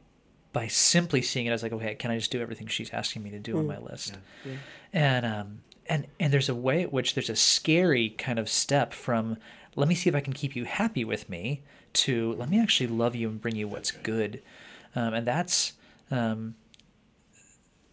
by 0.54 0.68
simply 0.68 1.22
seeing 1.22 1.48
it 1.48 1.52
as 1.52 1.64
like, 1.64 1.74
okay, 1.74 1.96
can 1.96 2.12
I 2.12 2.18
just 2.18 2.32
do 2.32 2.42
everything 2.42 2.68
she's 2.68 2.92
asking 2.92 3.24
me 3.24 3.32
to 3.32 3.40
do 3.40 3.58
on 3.58 3.68
my 3.68 3.78
list? 3.78 4.18
Yeah. 4.46 4.52
And 4.94 5.26
um, 5.26 5.60
and 5.88 6.08
and 6.20 6.32
there's 6.32 6.50
a 6.50 6.56
way 6.56 6.84
at 6.84 6.94
which 6.94 7.16
there's 7.16 7.30
a 7.30 7.36
scary 7.36 8.10
kind 8.10 8.40
of 8.40 8.50
step 8.50 8.94
from 8.94 9.38
let 9.76 9.90
me 9.90 9.96
see 9.96 10.10
if 10.10 10.16
I 10.16 10.22
can 10.22 10.34
keep 10.34 10.56
you 10.56 10.64
happy 10.64 11.04
with 11.04 11.28
me 11.28 11.62
to 11.96 12.34
let 12.34 12.50
me 12.50 12.60
actually 12.60 12.88
love 12.88 13.16
you 13.16 13.30
and 13.30 13.42
bring 13.42 13.56
you 13.56 13.68
what's 13.68 13.92
good, 13.92 14.42
um, 14.96 15.14
and 15.14 15.26
that's 15.28 15.74
um, 16.12 16.56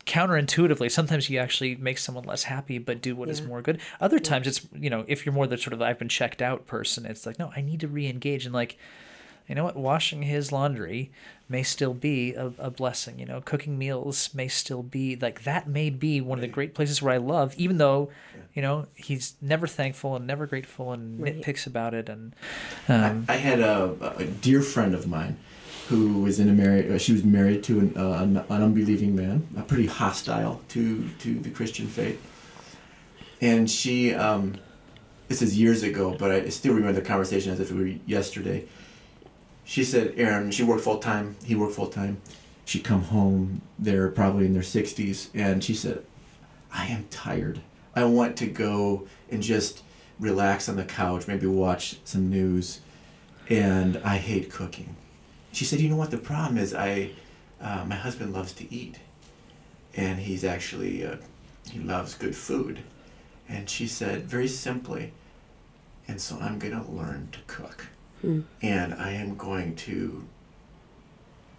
counterintuitively. 0.06 0.90
Sometimes 0.90 1.30
you 1.30 1.38
actually 1.38 1.76
make 1.76 1.98
someone 1.98 2.24
less 2.24 2.44
happy, 2.44 2.78
but 2.78 3.00
do 3.00 3.14
what 3.14 3.28
is 3.28 3.40
Yeah. 3.40 3.46
more 3.46 3.62
good. 3.62 3.80
Other 4.00 4.18
times 4.18 4.46
it's 4.46 4.66
you 4.74 4.90
know 4.90 5.04
if 5.08 5.24
you're 5.24 5.32
more 5.32 5.46
the 5.46 5.56
sort 5.58 5.72
of 5.72 5.80
I've 5.82 5.98
been 5.98 6.08
checked 6.08 6.42
out 6.42 6.66
person, 6.66 7.06
it's 7.06 7.24
like 7.26 7.38
no, 7.38 7.52
I 7.56 7.60
need 7.60 7.80
to 7.80 7.88
re-engage 7.88 8.44
and 8.44 8.54
like. 8.54 8.76
You 9.52 9.56
know 9.56 9.64
what? 9.64 9.76
Washing 9.76 10.22
his 10.22 10.50
laundry 10.50 11.10
may 11.46 11.62
still 11.62 11.92
be 11.92 12.32
a, 12.32 12.54
a 12.58 12.70
blessing. 12.70 13.18
You 13.18 13.26
know, 13.26 13.42
cooking 13.42 13.76
meals 13.76 14.30
may 14.32 14.48
still 14.48 14.82
be 14.82 15.14
like 15.14 15.44
that. 15.44 15.68
May 15.68 15.90
be 15.90 16.22
one 16.22 16.38
of 16.38 16.40
the 16.40 16.48
great 16.48 16.72
places 16.72 17.02
where 17.02 17.12
I 17.12 17.18
love, 17.18 17.54
even 17.58 17.76
though, 17.76 18.08
you 18.54 18.62
know, 18.62 18.86
he's 18.94 19.34
never 19.42 19.66
thankful 19.66 20.16
and 20.16 20.26
never 20.26 20.46
grateful 20.46 20.92
and 20.92 21.20
Right. 21.20 21.38
nitpicks 21.38 21.66
about 21.66 21.92
it. 21.92 22.08
And 22.08 22.34
um, 22.88 23.26
I, 23.28 23.34
I 23.34 23.36
had 23.36 23.60
a, 23.60 24.14
a 24.16 24.24
dear 24.24 24.62
friend 24.62 24.94
of 24.94 25.06
mine 25.06 25.36
who 25.88 26.22
was 26.22 26.40
in 26.40 26.48
a 26.48 26.52
married. 26.54 26.90
Uh, 26.90 26.96
she 26.96 27.12
was 27.12 27.22
married 27.22 27.62
to 27.64 27.78
an, 27.78 27.94
uh, 27.94 28.22
an, 28.22 28.38
an 28.38 28.62
unbelieving 28.62 29.14
man, 29.14 29.46
a 29.54 29.60
pretty 29.60 29.84
hostile 29.86 30.62
to 30.70 31.06
to 31.18 31.34
the 31.40 31.50
Christian 31.50 31.88
faith. 31.88 32.18
And 33.42 33.70
she, 33.70 34.14
um, 34.14 34.54
this 35.28 35.42
is 35.42 35.58
years 35.60 35.82
ago, 35.82 36.16
but 36.18 36.30
I 36.30 36.48
still 36.48 36.72
remember 36.72 36.98
the 36.98 37.06
conversation 37.06 37.52
as 37.52 37.60
if 37.60 37.70
it 37.70 37.74
were 37.74 37.92
yesterday. 38.06 38.64
She 39.64 39.84
said, 39.84 40.14
"Aaron, 40.16 40.50
she 40.50 40.62
worked 40.62 40.84
full 40.84 40.98
time. 40.98 41.36
He 41.44 41.54
worked 41.54 41.74
full 41.74 41.86
time. 41.88 42.20
She'd 42.64 42.84
come 42.84 43.02
home. 43.02 43.62
They're 43.78 44.08
probably 44.08 44.46
in 44.46 44.54
their 44.54 44.62
sixties, 44.62 45.30
and 45.34 45.62
she 45.62 45.74
said, 45.74 46.04
I 46.72 46.86
am 46.86 47.06
tired. 47.10 47.60
I 47.94 48.04
want 48.04 48.36
to 48.38 48.46
go 48.46 49.06
and 49.30 49.42
just 49.42 49.82
relax 50.18 50.68
on 50.68 50.76
the 50.76 50.84
couch, 50.84 51.28
maybe 51.28 51.46
watch 51.46 51.96
some 52.04 52.30
news, 52.30 52.80
and 53.50 53.98
I 53.98 54.16
hate 54.16 54.50
cooking. 54.50 54.96
She 55.52 55.64
said, 55.64 55.80
"You 55.80 55.90
know 55.90 55.96
what? 55.96 56.10
The 56.10 56.18
problem 56.18 56.56
is, 56.56 56.72
I, 56.72 57.10
uh, 57.60 57.84
my 57.86 57.96
husband 57.96 58.32
loves 58.32 58.52
to 58.54 58.72
eat, 58.72 58.98
and 59.94 60.18
he's 60.20 60.44
actually 60.44 61.04
uh, 61.04 61.16
he 61.70 61.78
loves 61.78 62.14
good 62.14 62.34
food." 62.36 62.80
And 63.48 63.68
she 63.68 63.86
said, 63.86 64.22
very 64.24 64.48
simply, 64.48 65.12
"And 66.08 66.20
so 66.20 66.38
I'm 66.40 66.58
gonna 66.58 66.88
learn 66.90 67.28
to 67.32 67.38
cook, 67.46 67.88
Mm. 68.24 68.44
and 68.62 68.94
I 68.94 69.12
am 69.12 69.36
going 69.36 69.74
to." 69.76 70.24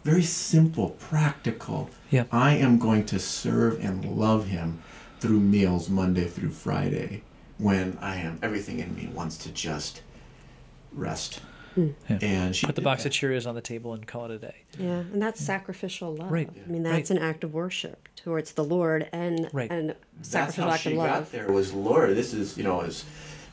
Very 0.03 0.23
simple, 0.23 0.89
practical. 0.91 1.89
Yep. 2.11 2.27
I 2.33 2.55
am 2.55 2.77
going 2.77 3.05
to 3.05 3.19
serve 3.19 3.79
and 3.83 4.03
love 4.03 4.47
him 4.47 4.81
through 5.21 5.39
meals 5.39 5.89
Monday 5.89 6.25
through 6.27 6.49
Friday 6.51 7.23
when 7.57 7.97
I 8.01 8.17
am 8.17 8.37
everything 8.43 8.79
in 8.79 8.93
me 8.95 9.07
wants 9.13 9.37
to 9.37 9.49
just 9.51 10.01
rest. 10.91 11.39
Hmm. 11.75 11.91
Yeah. 12.09 12.19
And 12.21 12.55
she 12.55 12.65
put 12.67 12.75
the 12.75 12.81
box 12.81 13.03
that. 13.03 13.15
of 13.15 13.29
Cheerios 13.29 13.47
on 13.47 13.55
the 13.55 13.61
table 13.61 13.93
and 13.93 14.05
call 14.05 14.25
it 14.25 14.31
a 14.31 14.37
day. 14.37 14.55
Yeah, 14.77 14.99
and 14.99 15.21
that's 15.21 15.39
sacrificial 15.39 16.13
love. 16.15 16.29
Right. 16.31 16.49
I 16.49 16.69
mean, 16.69 16.83
that's 16.83 17.09
Right. 17.09 17.17
an 17.17 17.23
act 17.25 17.43
of 17.45 17.53
worship 17.53 18.09
towards 18.17 18.51
the 18.51 18.63
Lord 18.63 19.09
and 19.13 19.49
Right. 19.53 19.71
and 19.71 19.95
That's 20.29 20.55
how 20.55 20.69
act 20.69 20.83
she 20.83 20.91
of 20.91 20.97
got 20.97 21.31
there. 21.31 21.49
Was 21.51 21.73
Lord, 21.73 22.15
this 22.15 22.33
is 22.33 22.57
you 22.57 22.63
know 22.63 22.81
is 22.81 23.05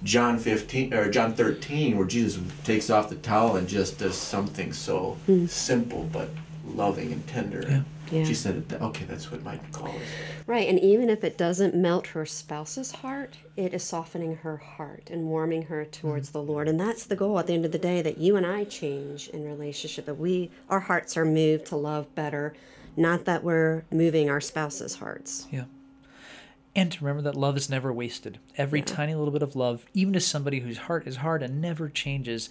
John 0.03 0.39
fifteen 0.39 0.95
or 0.95 1.11
John 1.11 1.35
thirteen 1.35 1.97
where 1.97 2.07
Jesus 2.07 2.43
takes 2.65 2.91
off 2.91 3.11
the 3.11 3.17
towel 3.17 3.57
and 3.57 3.69
just 3.69 3.99
does 3.99 4.17
something 4.17 4.73
so 4.73 5.17
hmm. 5.27 5.47
simple 5.47 6.09
but 6.13 6.29
loving 6.67 7.13
and 7.13 7.27
tender. 7.27 7.65
Yeah. 7.69 7.83
Yeah. 8.11 8.25
She 8.25 8.35
said, 8.35 8.65
"Okay, 8.81 9.05
that's 9.05 9.31
what 9.31 9.45
my 9.45 9.59
call 9.71 9.89
is." 9.89 10.03
Right, 10.47 10.69
and 10.69 10.81
even 10.81 11.09
if 11.09 11.23
it 11.23 11.39
doesn't 11.39 11.77
melt 11.77 12.09
her 12.09 12.27
spouse's 12.27 12.91
heart, 12.91 13.37
it 13.57 13.73
is 13.73 13.85
softening 13.85 14.37
her 14.39 14.57
heart 14.57 15.11
and 15.13 15.27
warming 15.27 15.63
her 15.63 15.85
towards 15.85 16.31
hmm. 16.31 16.33
the 16.33 16.43
Lord. 16.43 16.69
And 16.69 16.81
that's 16.81 17.05
the 17.05 17.15
goal 17.15 17.39
at 17.39 17.47
the 17.47 17.55
end 17.55 17.65
of 17.65 17.73
the 17.73 17.79
day 17.79 18.03
that 18.03 18.19
you 18.19 18.37
and 18.37 18.45
I 18.45 18.65
change 18.65 19.29
in 19.29 19.45
relationship, 19.45 20.07
that 20.07 20.19
we 20.19 20.51
our 20.69 20.81
hearts 20.81 21.17
are 21.17 21.25
moved 21.25 21.67
to 21.67 21.77
love 21.77 22.13
better, 22.15 22.55
not 22.97 23.27
that 23.27 23.45
we're 23.45 23.85
moving 23.93 24.29
our 24.29 24.41
spouse's 24.41 24.97
hearts. 24.97 25.47
Yeah. 25.51 25.65
And 26.77 26.93
to 26.93 27.05
remember 27.05 27.23
that 27.23 27.37
love 27.37 27.57
is 27.57 27.69
never 27.69 27.93
wasted. 27.93 28.39
Every 28.57 28.81
tiny 28.81 29.15
little 29.15 29.33
bit 29.33 29.43
of 29.43 29.57
love, 29.57 29.85
even 29.93 30.13
to 30.13 30.21
somebody 30.21 30.61
whose 30.61 30.79
heart 30.79 31.07
is 31.07 31.17
hard 31.17 31.43
and 31.43 31.61
never 31.61 31.89
changes, 31.89 32.49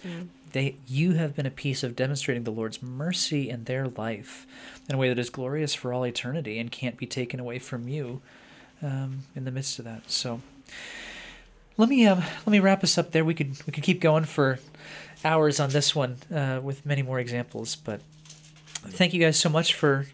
they 0.52 0.76
you 0.86 1.12
have 1.12 1.34
been 1.34 1.46
a 1.46 1.50
piece 1.50 1.82
of 1.82 1.96
demonstrating 1.96 2.44
the 2.44 2.50
Lord's 2.50 2.82
mercy 2.82 3.48
in 3.48 3.64
their 3.64 3.88
life 3.88 4.46
in 4.88 4.94
a 4.94 4.98
way 4.98 5.08
that 5.08 5.18
is 5.18 5.30
glorious 5.30 5.74
for 5.74 5.92
all 5.92 6.04
eternity 6.04 6.58
and 6.58 6.70
can't 6.70 6.98
be 6.98 7.06
taken 7.06 7.40
away 7.40 7.58
from 7.58 7.88
you 7.88 8.20
um, 8.82 9.24
in 9.34 9.44
the 9.44 9.50
midst 9.50 9.78
of 9.78 9.86
that. 9.86 10.10
So 10.10 10.40
let 11.76 11.88
me 11.88 12.06
um, 12.06 12.18
let 12.18 12.48
me 12.48 12.60
wrap 12.60 12.84
us 12.84 12.98
up 12.98 13.12
there. 13.12 13.24
We 13.24 13.34
could 13.34 13.56
we 13.66 13.72
could 13.72 13.84
keep 13.84 14.00
going 14.00 14.24
for 14.24 14.58
hours 15.24 15.60
on 15.60 15.70
this 15.70 15.94
one 15.94 16.18
uh, 16.34 16.60
with 16.62 16.84
many 16.84 17.02
more 17.02 17.18
examples, 17.18 17.74
but 17.76 18.00
thank 18.82 19.14
you 19.14 19.20
guys 19.20 19.38
so 19.38 19.48
much 19.48 19.74
for 19.74 20.06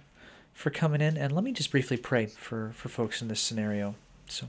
for 0.57 0.71
coming 0.71 1.03
in. 1.03 1.19
And 1.19 1.33
let 1.33 1.45
me 1.45 1.53
just 1.53 1.71
briefly 1.71 1.99
pray 1.99 2.27
for, 2.27 2.73
for 2.75 2.88
folks 2.88 3.21
in 3.21 3.29
this 3.29 3.40
scenario. 3.40 3.95
So, 4.27 4.49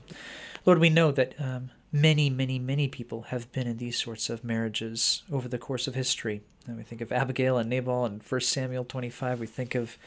Lord, 0.64 0.78
we 0.78 0.88
know 0.88 1.12
that 1.12 1.34
um, 1.38 1.70
many, 1.92 2.30
many, 2.30 2.58
many 2.58 2.88
people 2.88 3.22
have 3.28 3.52
been 3.52 3.66
in 3.66 3.76
these 3.76 3.98
sorts 3.98 4.30
of 4.30 4.42
marriages 4.42 5.22
over 5.30 5.48
the 5.48 5.58
course 5.58 5.86
of 5.86 5.94
history. 5.94 6.40
And 6.66 6.78
we 6.78 6.82
think 6.82 7.02
of 7.02 7.12
Abigail 7.12 7.58
and 7.58 7.68
Nabal 7.68 8.06
and 8.06 8.22
1 8.22 8.40
Samuel 8.40 8.86
25. 8.86 9.38
We 9.38 9.46
think 9.46 9.74
of 9.74 9.98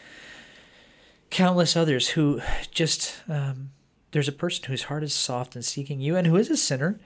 countless 1.30 1.78
others 1.78 2.10
who 2.10 2.42
just, 2.72 3.22
um, 3.30 3.70
there's 4.12 4.28
a 4.28 4.34
person 4.34 4.66
whose 4.66 4.84
heart 4.84 5.04
is 5.04 5.14
soft 5.14 5.54
and 5.56 5.64
seeking 5.64 6.02
you 6.02 6.16
and 6.16 6.26
who 6.26 6.36
is 6.36 6.50
a 6.50 6.58
sinner. 6.58 7.00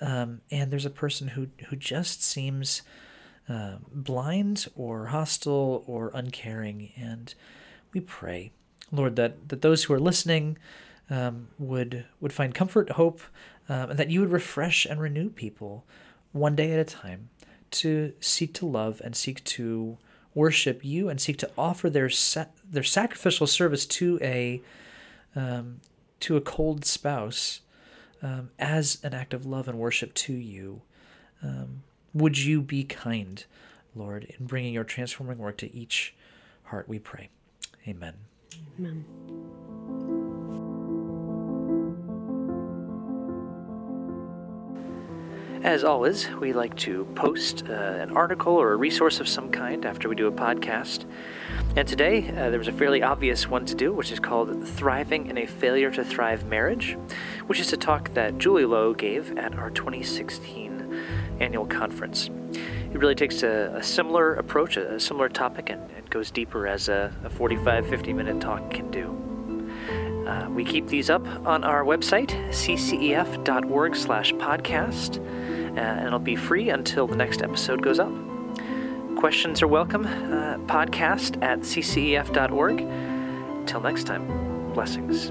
Um, 0.00 0.40
and 0.50 0.72
there's 0.72 0.86
a 0.86 0.90
person 0.90 1.28
who, 1.28 1.46
who 1.68 1.76
just 1.76 2.24
seems 2.24 2.82
uh, 3.48 3.76
blind 3.92 4.66
or 4.74 5.06
hostile 5.06 5.84
or 5.86 6.10
uncaring. 6.14 6.90
And 6.96 7.32
we 7.92 8.00
pray, 8.00 8.52
Lord, 8.92 9.16
that, 9.16 9.48
that 9.48 9.62
those 9.62 9.84
who 9.84 9.94
are 9.94 10.00
listening 10.00 10.58
um, 11.10 11.48
would 11.58 12.06
would 12.20 12.32
find 12.32 12.54
comfort, 12.54 12.90
hope, 12.90 13.20
um, 13.68 13.90
and 13.90 13.98
that 13.98 14.10
you 14.10 14.20
would 14.20 14.30
refresh 14.30 14.86
and 14.86 15.00
renew 15.00 15.28
people 15.28 15.84
one 16.32 16.54
day 16.54 16.72
at 16.72 16.78
a 16.78 16.84
time 16.84 17.30
to 17.72 18.12
seek 18.20 18.54
to 18.54 18.66
love 18.66 19.00
and 19.04 19.16
seek 19.16 19.42
to 19.44 19.98
worship 20.34 20.84
you 20.84 21.08
and 21.08 21.20
seek 21.20 21.36
to 21.38 21.50
offer 21.58 21.90
their 21.90 22.08
sa- 22.08 22.46
their 22.68 22.84
sacrificial 22.84 23.46
service 23.46 23.84
to 23.86 24.18
a 24.22 24.62
um, 25.34 25.80
to 26.20 26.36
a 26.36 26.40
cold 26.40 26.84
spouse 26.84 27.60
um, 28.22 28.50
as 28.58 28.98
an 29.02 29.14
act 29.14 29.34
of 29.34 29.46
love 29.46 29.68
and 29.68 29.78
worship 29.78 30.14
to 30.14 30.32
you. 30.32 30.82
Um, 31.42 31.82
would 32.12 32.38
you 32.38 32.60
be 32.60 32.84
kind, 32.84 33.44
Lord, 33.94 34.24
in 34.38 34.46
bringing 34.46 34.74
your 34.74 34.84
transforming 34.84 35.38
work 35.38 35.56
to 35.58 35.74
each 35.74 36.14
heart? 36.64 36.88
We 36.88 36.98
pray. 36.98 37.30
Amen. 37.86 38.14
Amen. 38.78 39.04
As 45.62 45.84
always, 45.84 46.26
we 46.40 46.54
like 46.54 46.74
to 46.78 47.04
post 47.14 47.64
uh, 47.68 47.72
an 47.72 48.16
article 48.16 48.54
or 48.54 48.72
a 48.72 48.76
resource 48.76 49.20
of 49.20 49.28
some 49.28 49.50
kind 49.50 49.84
after 49.84 50.08
we 50.08 50.16
do 50.16 50.26
a 50.26 50.32
podcast. 50.32 51.04
And 51.76 51.86
today, 51.86 52.30
uh, 52.30 52.48
there 52.48 52.58
was 52.58 52.68
a 52.68 52.72
fairly 52.72 53.02
obvious 53.02 53.46
one 53.46 53.66
to 53.66 53.74
do, 53.74 53.92
which 53.92 54.10
is 54.10 54.18
called 54.18 54.66
Thriving 54.66 55.26
in 55.26 55.36
a 55.36 55.44
Failure 55.44 55.90
to 55.90 56.02
Thrive 56.02 56.46
Marriage, 56.46 56.96
which 57.46 57.60
is 57.60 57.74
a 57.74 57.76
talk 57.76 58.14
that 58.14 58.38
Julie 58.38 58.64
Lowe 58.64 58.94
gave 58.94 59.36
at 59.36 59.54
our 59.54 59.70
2016 59.70 61.04
annual 61.40 61.66
conference. 61.66 62.30
It 62.92 62.98
really 62.98 63.14
takes 63.14 63.42
a, 63.42 63.72
a 63.76 63.82
similar 63.82 64.34
approach, 64.34 64.76
a, 64.76 64.96
a, 64.96 65.00
similar 65.00 65.28
topic, 65.28 65.70
and, 65.70 65.90
and 65.92 66.10
goes 66.10 66.30
deeper 66.30 66.66
as 66.66 66.88
a, 66.88 67.14
a 67.24 67.30
45 67.30 67.88
50 67.88 68.12
minute 68.12 68.40
talk 68.40 68.70
can 68.70 68.90
do. 68.90 69.16
Uh, 70.26 70.48
we 70.50 70.64
keep 70.64 70.88
these 70.88 71.08
up 71.08 71.26
on 71.46 71.64
our 71.64 71.84
website, 71.84 72.28
ccef.org 72.50 73.96
slash 73.96 74.32
podcast, 74.34 75.18
uh, 75.18 75.80
and 75.80 76.06
it'll 76.06 76.18
be 76.18 76.36
free 76.36 76.70
until 76.70 77.06
the 77.06 77.16
next 77.16 77.42
episode 77.42 77.82
goes 77.82 77.98
up. 77.98 78.12
Questions 79.16 79.62
are 79.62 79.68
welcome. 79.68 80.06
Uh, 80.06 80.58
podcast 80.66 81.42
at 81.42 81.60
ccef.org. 81.60 82.78
Till 83.66 83.80
next 83.80 84.04
time, 84.04 84.72
blessings. 84.72 85.30